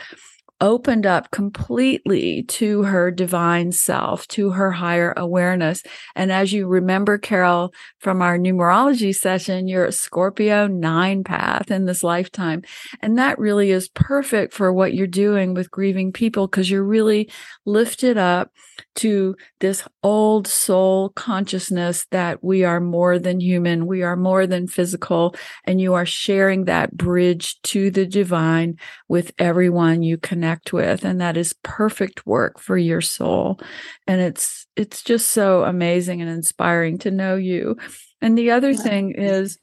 opened 0.63 1.06
up 1.06 1.30
completely 1.30 2.41
to 2.43 2.84
her 2.84 3.12
divine 3.12 3.73
self, 3.73 4.26
to 4.30 4.52
her 4.52 4.71
higher 4.71 5.13
awareness. 5.17 5.84
And 6.15 6.32
as 6.32 6.54
you 6.54 6.67
remember, 6.67 7.17
Carol, 7.17 7.73
from 7.99 8.21
our 8.21 8.38
numerology 8.38 9.13
session, 9.13 9.67
you're 9.67 9.84
a 9.86 9.91
Scorpio 9.91 10.67
nine 10.67 11.26
path 11.26 11.69
in 11.69 11.86
this 11.86 12.02
lifetime. 12.02 12.62
And 13.02 13.17
that 13.17 13.38
really 13.38 13.71
is 13.71 13.89
perfect 13.89 14.54
for 14.54 14.71
what 14.71 14.93
you're 14.93 15.06
doing 15.06 15.54
with 15.54 15.69
grieving 15.69 16.13
people 16.13 16.47
because 16.47 16.71
you're 16.71 16.82
really 16.82 17.30
lifted 17.65 18.17
up 18.17 18.49
to 18.95 19.36
this 19.60 19.88
old 20.03 20.47
soul 20.47 21.10
consciousness 21.10 22.06
that 22.12 22.43
we 22.43 22.63
are 22.63 22.79
more 22.79 23.19
than 23.19 23.39
human, 23.39 23.88
we 23.88 24.03
are 24.03 24.15
more 24.15 24.45
than 24.47 24.67
physical, 24.67 25.36
and 25.65 25.82
you 25.82 25.93
are 25.93 26.06
sharing 26.06 26.65
that 26.65 26.95
bridge 26.95 27.62
to 27.63 27.91
the 27.91 28.06
divine 28.06 28.77
with 29.08 29.32
everyone 29.38 30.03
you 30.03 30.17
connect 30.17 30.73
with. 30.73 31.03
And 31.06 31.21
that 31.21 31.38
is 31.38 31.56
perfect 31.63 32.25
work 32.25 32.60
for 32.60 32.77
your 32.77 33.01
soul. 33.01 33.60
And 34.08 34.21
it's 34.21 34.67
it's 34.75 35.03
just 35.03 35.29
so 35.29 35.63
amazing 35.63 36.21
and 36.21 36.29
inspiring 36.29 36.97
to 36.99 37.12
know 37.12 37.36
you. 37.36 37.77
And 38.21 38.38
the 38.38 38.51
other 38.51 38.73
thing 38.73 39.12
is 39.12 39.58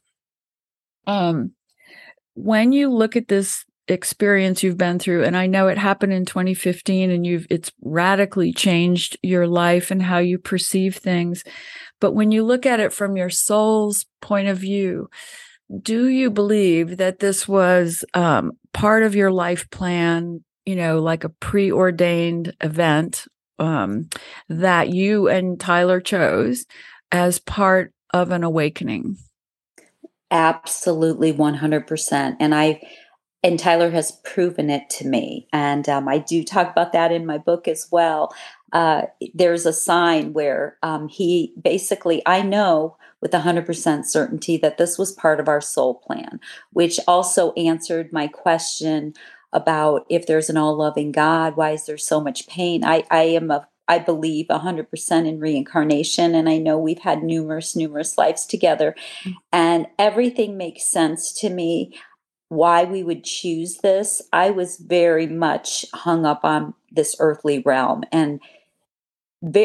um 1.07 1.51
when 2.33 2.71
you 2.71 2.89
look 2.89 3.15
at 3.15 3.27
this 3.27 3.65
experience 3.91 4.63
you've 4.63 4.77
been 4.77 4.99
through 4.99 5.23
and 5.23 5.35
i 5.35 5.45
know 5.45 5.67
it 5.67 5.77
happened 5.77 6.13
in 6.13 6.25
2015 6.25 7.11
and 7.11 7.25
you've 7.25 7.45
it's 7.49 7.71
radically 7.81 8.53
changed 8.53 9.17
your 9.21 9.47
life 9.47 9.91
and 9.91 10.01
how 10.01 10.17
you 10.17 10.37
perceive 10.37 10.95
things. 10.95 11.43
But 11.99 12.13
when 12.13 12.31
you 12.31 12.43
look 12.43 12.65
at 12.65 12.79
it 12.79 12.93
from 12.93 13.15
your 13.15 13.29
soul's 13.29 14.05
point 14.21 14.47
of 14.47 14.57
view 14.57 15.09
do 15.81 16.07
you 16.07 16.29
believe 16.29 16.97
that 16.97 17.19
this 17.19 17.47
was 17.47 18.03
um, 18.13 18.51
part 18.73 19.03
of 19.03 19.15
your 19.15 19.31
life 19.31 19.69
plan 19.69 20.43
you 20.65 20.75
know 20.75 20.99
like 20.99 21.23
a 21.23 21.29
preordained 21.29 22.53
event 22.61 23.25
um, 23.59 24.09
that 24.49 24.89
you 24.89 25.27
and 25.27 25.59
tyler 25.59 26.01
chose 26.01 26.65
as 27.11 27.39
part 27.39 27.93
of 28.13 28.31
an 28.31 28.43
awakening? 28.43 29.17
Absolutely 30.29 31.33
100% 31.33 32.37
and 32.39 32.55
i 32.55 32.81
and 33.43 33.59
Tyler 33.59 33.89
has 33.91 34.11
proven 34.23 34.69
it 34.69 34.89
to 34.91 35.07
me. 35.07 35.47
And 35.51 35.87
um, 35.89 36.07
I 36.07 36.19
do 36.19 36.43
talk 36.43 36.71
about 36.71 36.93
that 36.93 37.11
in 37.11 37.25
my 37.25 37.37
book 37.37 37.67
as 37.67 37.87
well. 37.91 38.33
Uh, 38.71 39.03
there's 39.33 39.65
a 39.65 39.73
sign 39.73 40.33
where 40.33 40.77
um, 40.83 41.07
he 41.07 41.53
basically, 41.61 42.21
I 42.25 42.41
know 42.41 42.97
with 43.19 43.31
100% 43.31 44.05
certainty 44.05 44.57
that 44.57 44.77
this 44.77 44.97
was 44.97 45.11
part 45.11 45.39
of 45.39 45.47
our 45.47 45.61
soul 45.61 45.95
plan, 45.95 46.39
which 46.71 46.99
also 47.07 47.53
answered 47.53 48.13
my 48.13 48.27
question 48.27 49.13
about 49.53 50.05
if 50.09 50.27
there's 50.27 50.49
an 50.49 50.57
all 50.57 50.77
loving 50.77 51.11
God, 51.11 51.55
why 51.55 51.71
is 51.71 51.85
there 51.85 51.97
so 51.97 52.21
much 52.21 52.47
pain? 52.47 52.85
I, 52.85 53.03
I 53.09 53.23
am 53.23 53.51
a 53.51 53.67
I 53.87 53.99
believe 53.99 54.47
100% 54.47 55.27
in 55.27 55.39
reincarnation. 55.41 56.33
And 56.33 56.47
I 56.47 56.59
know 56.59 56.77
we've 56.77 56.99
had 56.99 57.23
numerous, 57.23 57.75
numerous 57.75 58.17
lives 58.17 58.45
together. 58.45 58.95
Mm. 59.25 59.33
And 59.51 59.87
everything 59.99 60.55
makes 60.55 60.85
sense 60.85 61.33
to 61.41 61.49
me 61.49 61.99
why 62.51 62.83
we 62.83 63.01
would 63.01 63.23
choose 63.23 63.77
this, 63.77 64.21
I 64.33 64.49
was 64.49 64.75
very 64.75 65.25
much 65.25 65.85
hung 65.93 66.25
up 66.25 66.43
on 66.43 66.73
this 66.91 67.15
earthly 67.17 67.59
realm 67.59 68.03
and 68.11 68.41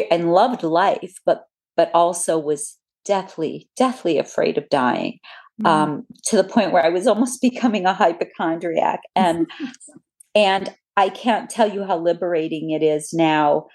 and 0.09 0.31
loved 0.31 0.63
life, 0.63 1.15
but 1.25 1.49
but 1.75 1.91
also 1.93 2.39
was 2.39 2.77
deathly, 3.03 3.69
deathly 3.75 4.17
afraid 4.17 4.57
of 4.57 4.69
dying. 4.69 5.19
Mm-hmm. 5.61 5.67
Um, 5.67 6.05
to 6.27 6.37
the 6.37 6.45
point 6.45 6.71
where 6.71 6.85
I 6.85 6.87
was 6.87 7.07
almost 7.07 7.41
becoming 7.49 7.85
a 7.85 7.93
hypochondriac. 7.93 9.01
And 9.17 9.51
and 10.33 10.73
I 10.95 11.09
can't 11.09 11.49
tell 11.49 11.69
you 11.69 11.83
how 11.83 11.97
liberating 11.97 12.71
it 12.71 12.81
is 12.81 13.11
now 13.11 13.67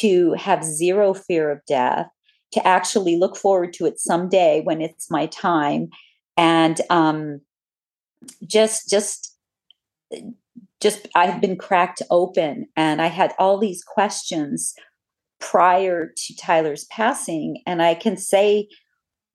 to 0.00 0.34
have 0.34 0.62
zero 0.62 1.14
fear 1.14 1.50
of 1.50 1.60
death, 1.66 2.08
to 2.52 2.66
actually 2.66 3.16
look 3.16 3.34
forward 3.34 3.72
to 3.74 3.86
it 3.86 3.98
someday 3.98 4.60
when 4.60 4.82
it's 4.82 5.10
my 5.10 5.24
time. 5.24 5.88
And 6.36 6.82
um, 6.90 7.40
just 8.46 8.88
just 8.88 9.36
just 10.80 11.08
I've 11.14 11.40
been 11.40 11.56
cracked 11.56 12.02
open 12.10 12.66
and 12.76 13.02
I 13.02 13.06
had 13.06 13.34
all 13.38 13.58
these 13.58 13.82
questions 13.82 14.74
prior 15.40 16.12
to 16.16 16.36
Tyler's 16.36 16.84
passing 16.84 17.62
and 17.66 17.82
I 17.82 17.94
can 17.94 18.16
say 18.16 18.68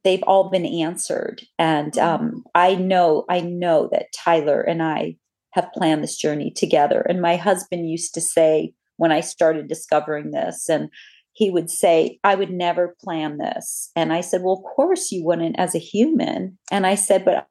they've 0.04 0.24
all 0.24 0.50
been 0.50 0.65
answered 0.65 1.41
and 1.58 1.93
mm-hmm. 1.93 2.26
um, 2.26 2.43
I 2.56 2.76
know 2.76 3.26
I 3.30 3.41
know 3.41 3.89
that 3.91 4.13
Tyler 4.13 4.62
and 4.62 4.82
I 4.82 5.17
have 5.52 5.72
planned 5.74 6.04
this 6.04 6.17
journey 6.17 6.52
together 6.52 7.02
and 7.02 7.22
my 7.22 7.36
husband 7.36 7.89
used 7.89 8.13
to 8.15 8.22
say 8.22 8.74
when 8.98 9.12
I 9.12 9.22
started 9.22 9.67
discovering 9.67 10.32
this 10.32 10.69
and 10.69 10.89
he 11.34 11.50
would 11.50 11.69
say, 11.69 12.19
I 12.24 12.36
would 12.36 12.52
never 12.52 12.96
plan 13.04 13.39
this. 13.39 13.91
And 13.96 14.13
I 14.13 14.22
said, 14.22 14.41
Well, 14.43 14.54
of 14.54 14.76
course 14.76 15.12
you 15.12 15.26
wouldn't 15.26 15.60
as 15.60 15.76
a 15.76 15.80
human. 15.80 16.58
And 16.72 16.86
I 16.86 16.96
said, 16.96 17.26
But 17.26 17.48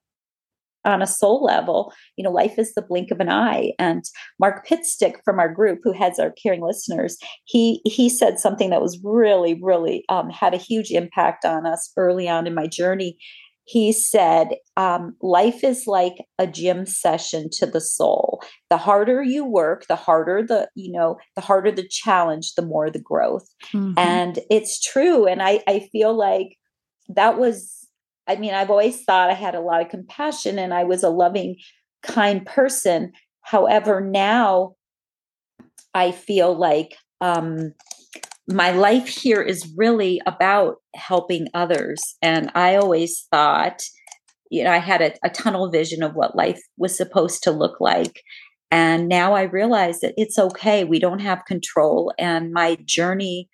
on 0.85 1.03
a 1.03 1.07
soul 1.07 1.42
level, 1.42 1.92
you 2.16 2.25
know, 2.25 2.31
life 2.31 2.59
is 2.59 2.75
the 2.75 2.83
blink 2.83 3.11
of 3.11 3.21
an 3.21 3.29
eye. 3.29 3.73
And 3.79 4.05
Mark 4.38 4.66
Pitstick 4.66 5.16
from 5.25 5.38
our 5.38 5.53
group, 5.53 5.81
who 5.83 5.92
heads 5.92 6.18
our 6.18 6.33
caring 6.42 6.62
listeners, 6.62 7.16
he 7.45 7.81
he 7.85 8.09
said 8.09 8.38
something 8.38 8.71
that 8.71 8.83
was 8.83 9.01
really, 9.03 9.59
really 9.62 10.05
um, 10.09 10.31
had 10.31 10.55
a 10.55 10.59
huge 10.59 10.90
impact 10.90 11.45
on 11.45 11.66
us 11.66 11.92
early 11.97 12.29
on 12.29 12.47
in 12.47 12.55
my 12.55 12.66
journey. 12.66 13.16
He 13.64 13.92
said, 13.92 14.57
um, 14.77 15.14
"Life 15.23 15.62
is 15.62 15.87
like 15.87 16.14
a 16.38 16.49
gym 16.49 16.85
session 16.85 17.49
to 17.53 17.66
the 17.66 17.81
soul. 17.81 18.42
The 18.71 18.77
harder 18.77 19.23
you 19.23 19.45
work, 19.45 19.87
the 19.87 19.97
harder 19.97 20.42
the 20.42 20.68
you 20.75 20.90
know, 20.90 21.16
the 21.37 21.42
harder 21.42 21.71
the 21.71 21.87
challenge, 21.88 22.55
the 22.55 22.66
more 22.66 22.90
the 22.90 23.01
growth." 23.01 23.49
Mm-hmm. 23.73 23.95
And 23.97 24.40
it's 24.51 24.81
true. 24.81 25.27
And 25.27 25.40
I 25.42 25.62
I 25.68 25.88
feel 25.92 26.12
like 26.12 26.59
that 27.09 27.38
was 27.38 27.82
I 28.29 28.37
mean, 28.37 28.55
I've 28.55 28.71
always 28.71 29.03
thought 29.05 29.31
I 29.31 29.35
had 29.35 29.55
a 29.55 29.61
lot 29.61 29.83
of 29.83 29.89
compassion 29.89 30.59
and 30.59 30.73
I 30.73 30.85
was 30.85 31.03
a 31.03 31.11
loving, 31.11 31.57
kind 32.03 32.45
person. 32.47 33.13
However, 33.43 34.01
now 34.01 34.75
I 35.95 36.13
feel 36.13 36.57
like 36.57 36.97
um, 37.21 37.73
my 38.49 38.73
life 38.73 39.09
here 39.09 39.43
is 39.43 39.73
really 39.77 40.21
about 40.27 40.77
helping 40.95 41.49
others. 41.55 42.01
And 42.21 42.51
I 42.55 42.77
always 42.77 43.27
thought, 43.31 43.83
you 44.51 44.65
know, 44.65 44.71
I 44.71 44.79
had 44.79 45.01
a, 45.01 45.13
a 45.25 45.31
tunnel 45.31 45.71
vision 45.71 46.03
of 46.03 46.15
what 46.15 46.37
life 46.37 46.61
was 46.77 46.97
supposed 46.97 47.43
to 47.45 47.51
look 47.51 47.81
like. 47.81 48.23
And 48.71 49.09
now 49.09 49.35
I 49.35 49.43
realize 49.43 50.01
that 50.01 50.15
it's 50.17 50.39
okay. 50.39 50.85
We 50.85 50.99
don't 50.99 51.21
have 51.21 51.45
control. 51.45 52.13
And 52.19 52.53
my 52.53 52.79
journey, 52.85 53.49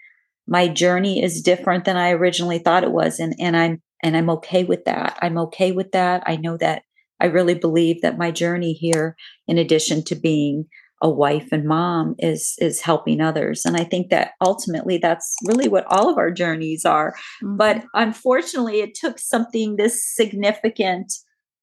my 0.47 0.69
journey 0.69 1.23
is 1.23 1.43
different 1.43 1.85
than 1.85 1.97
I 1.97 2.11
originally 2.11 2.59
thought 2.59 2.85
it 2.85 2.93
was. 2.93 3.19
And, 3.19 3.35
and 3.39 3.57
I'm 3.57 3.83
and 4.03 4.17
I'm 4.17 4.31
okay 4.31 4.65
with 4.65 4.85
that. 4.85 5.19
I'm 5.21 5.39
okay 5.39 5.73
with 5.73 5.93
that. 5.93 6.23
I 6.27 6.37
know 6.37 6.57
that 6.59 6.83
I 7.21 7.27
really 7.27 7.55
believe 7.55 8.03
that 8.03 8.19
my 8.19 8.31
journey 8.31 8.73
here, 8.73 9.17
in 9.47 9.59
addition 9.59 10.05
to 10.05 10.15
being 10.15 10.67
a 11.03 11.09
wife 11.09 11.49
and 11.53 11.65
mom, 11.65 12.15
is 12.19 12.55
is 12.59 12.81
helping 12.81 13.21
others. 13.21 13.65
And 13.65 13.77
I 13.77 13.85
think 13.85 14.11
that 14.11 14.33
ultimately 14.41 14.99
that's 14.99 15.37
really 15.45 15.69
what 15.69 15.87
all 15.89 16.11
of 16.11 16.19
our 16.19 16.31
journeys 16.31 16.85
are. 16.85 17.15
Mm-hmm. 17.43 17.57
But 17.57 17.85
unfortunately, 17.95 18.81
it 18.81 18.95
took 18.95 19.19
something 19.19 19.77
this 19.77 20.05
significant 20.05 21.13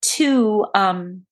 to 0.02 0.66
um, 0.76 1.24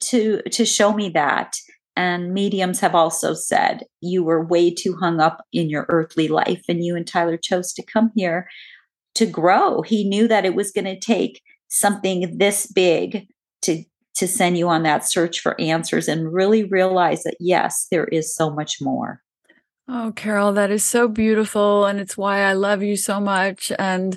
to 0.00 0.42
to 0.50 0.64
show 0.64 0.92
me 0.92 1.08
that. 1.10 1.56
And 1.96 2.34
mediums 2.34 2.80
have 2.80 2.96
also 2.96 3.34
said 3.34 3.84
you 4.00 4.24
were 4.24 4.44
way 4.44 4.74
too 4.74 4.96
hung 5.00 5.20
up 5.20 5.44
in 5.52 5.70
your 5.70 5.86
earthly 5.88 6.26
life, 6.26 6.62
and 6.68 6.84
you 6.84 6.96
and 6.96 7.06
Tyler 7.06 7.36
chose 7.36 7.72
to 7.74 7.84
come 7.84 8.10
here 8.16 8.48
to 9.14 9.26
grow. 9.26 9.82
He 9.82 10.08
knew 10.08 10.28
that 10.28 10.44
it 10.44 10.54
was 10.54 10.72
going 10.72 10.84
to 10.86 10.98
take 10.98 11.42
something 11.68 12.38
this 12.38 12.66
big 12.66 13.26
to 13.62 13.84
to 14.16 14.28
send 14.28 14.56
you 14.56 14.68
on 14.68 14.84
that 14.84 15.04
search 15.04 15.40
for 15.40 15.60
answers 15.60 16.06
and 16.06 16.32
really 16.32 16.62
realize 16.62 17.24
that 17.24 17.36
yes, 17.40 17.88
there 17.90 18.04
is 18.04 18.32
so 18.32 18.48
much 18.48 18.80
more. 18.80 19.20
Oh, 19.88 20.12
Carol, 20.14 20.52
that 20.52 20.70
is 20.70 20.84
so 20.84 21.08
beautiful. 21.08 21.84
And 21.84 21.98
it's 22.00 22.16
why 22.16 22.40
I 22.40 22.52
love 22.52 22.82
you 22.82 22.96
so 22.96 23.20
much. 23.20 23.72
And 23.78 24.16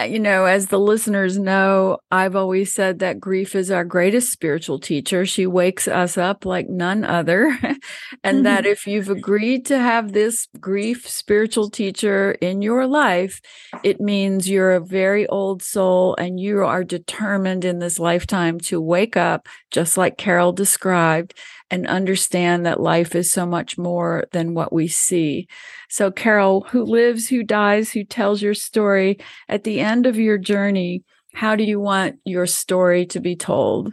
Uh, 0.00 0.04
you 0.04 0.18
know, 0.18 0.44
as 0.44 0.66
the 0.66 0.78
listeners 0.78 1.38
know, 1.38 1.98
I've 2.10 2.34
always 2.34 2.74
said 2.74 2.98
that 2.98 3.20
grief 3.20 3.54
is 3.54 3.70
our 3.70 3.84
greatest 3.84 4.32
spiritual 4.32 4.80
teacher. 4.80 5.24
She 5.24 5.46
wakes 5.46 5.86
us 5.86 6.18
up 6.18 6.44
like 6.44 6.68
none 6.68 7.04
other. 7.04 7.56
and 8.24 8.44
that 8.44 8.66
if 8.66 8.88
you've 8.88 9.08
agreed 9.08 9.66
to 9.66 9.78
have 9.78 10.12
this 10.12 10.48
grief 10.58 11.08
spiritual 11.08 11.70
teacher 11.70 12.32
in 12.32 12.60
your 12.60 12.88
life, 12.88 13.40
it 13.84 14.00
means 14.00 14.48
you're 14.48 14.72
a 14.72 14.84
very 14.84 15.28
old 15.28 15.62
soul 15.62 16.16
and 16.16 16.40
you 16.40 16.64
are 16.64 16.82
determined 16.82 17.64
in 17.64 17.78
this 17.78 18.00
lifetime 18.00 18.58
to 18.60 18.80
wake 18.80 19.16
up, 19.16 19.48
just 19.70 19.96
like 19.96 20.18
Carol 20.18 20.52
described, 20.52 21.34
and 21.74 21.88
understand 21.88 22.64
that 22.64 22.78
life 22.78 23.16
is 23.16 23.32
so 23.32 23.44
much 23.44 23.76
more 23.76 24.26
than 24.30 24.54
what 24.54 24.72
we 24.72 24.86
see. 24.86 25.48
So, 25.90 26.12
Carol, 26.12 26.64
who 26.70 26.84
lives, 26.84 27.26
who 27.28 27.42
dies, 27.42 27.90
who 27.90 28.04
tells 28.04 28.40
your 28.40 28.54
story, 28.54 29.18
at 29.48 29.64
the 29.64 29.80
end 29.80 30.06
of 30.06 30.16
your 30.16 30.38
journey, 30.38 31.02
how 31.34 31.56
do 31.56 31.64
you 31.64 31.80
want 31.80 32.20
your 32.24 32.46
story 32.46 33.06
to 33.06 33.18
be 33.18 33.34
told? 33.34 33.92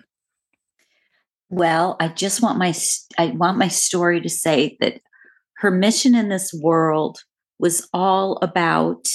Well, 1.50 1.98
I 2.00 2.10
just 2.10 2.40
want 2.40 2.60
my 2.60 2.72
I 3.18 3.32
want 3.32 3.58
my 3.58 3.68
story 3.68 4.22
to 4.22 4.30
say 4.30 4.78
that 4.80 5.02
her 5.58 5.72
mission 5.72 6.14
in 6.14 6.30
this 6.30 6.54
world 6.54 7.24
was 7.58 7.90
all 7.94 8.38
about 8.44 9.08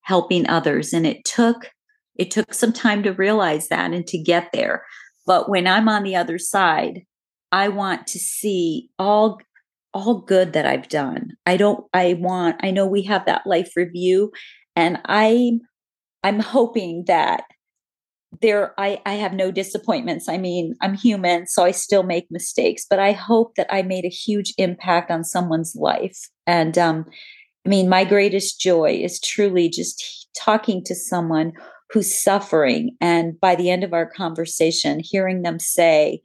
helping 0.00 0.48
others 0.48 0.94
and 0.94 1.06
it 1.06 1.22
took 1.26 1.70
it 2.14 2.30
took 2.30 2.54
some 2.54 2.72
time 2.72 3.02
to 3.02 3.12
realize 3.12 3.68
that 3.68 3.92
and 3.92 4.06
to 4.06 4.16
get 4.16 4.48
there. 4.54 4.86
But 5.26 5.50
when 5.50 5.66
I'm 5.66 5.90
on 5.90 6.02
the 6.02 6.16
other 6.16 6.38
side, 6.38 7.02
I 7.52 7.68
want 7.68 8.06
to 8.08 8.18
see 8.18 8.90
all 8.98 9.40
all 9.94 10.20
good 10.20 10.52
that 10.52 10.66
I've 10.66 10.88
done. 10.88 11.32
I 11.46 11.56
don't 11.56 11.84
I 11.94 12.14
want 12.20 12.56
I 12.62 12.70
know 12.70 12.86
we 12.86 13.02
have 13.04 13.24
that 13.26 13.46
life 13.46 13.72
review 13.76 14.32
and 14.74 14.98
I 15.06 15.58
I'm 16.22 16.40
hoping 16.40 17.04
that 17.06 17.44
there 18.42 18.74
I 18.78 19.00
I 19.06 19.14
have 19.14 19.32
no 19.32 19.50
disappointments. 19.50 20.28
I 20.28 20.36
mean, 20.36 20.74
I'm 20.82 20.94
human, 20.94 21.46
so 21.46 21.64
I 21.64 21.70
still 21.70 22.02
make 22.02 22.26
mistakes, 22.30 22.84
but 22.88 22.98
I 22.98 23.12
hope 23.12 23.54
that 23.56 23.72
I 23.72 23.82
made 23.82 24.04
a 24.04 24.08
huge 24.08 24.52
impact 24.58 25.10
on 25.10 25.24
someone's 25.24 25.74
life. 25.76 26.28
And 26.46 26.76
um 26.76 27.06
I 27.64 27.68
mean, 27.68 27.88
my 27.88 28.04
greatest 28.04 28.60
joy 28.60 29.00
is 29.02 29.18
truly 29.18 29.68
just 29.68 30.28
talking 30.36 30.84
to 30.84 30.94
someone 30.94 31.52
who's 31.90 32.14
suffering 32.14 32.96
and 33.00 33.40
by 33.40 33.54
the 33.54 33.70
end 33.70 33.82
of 33.82 33.92
our 33.92 34.06
conversation 34.06 35.00
hearing 35.00 35.42
them 35.42 35.58
say, 35.58 36.20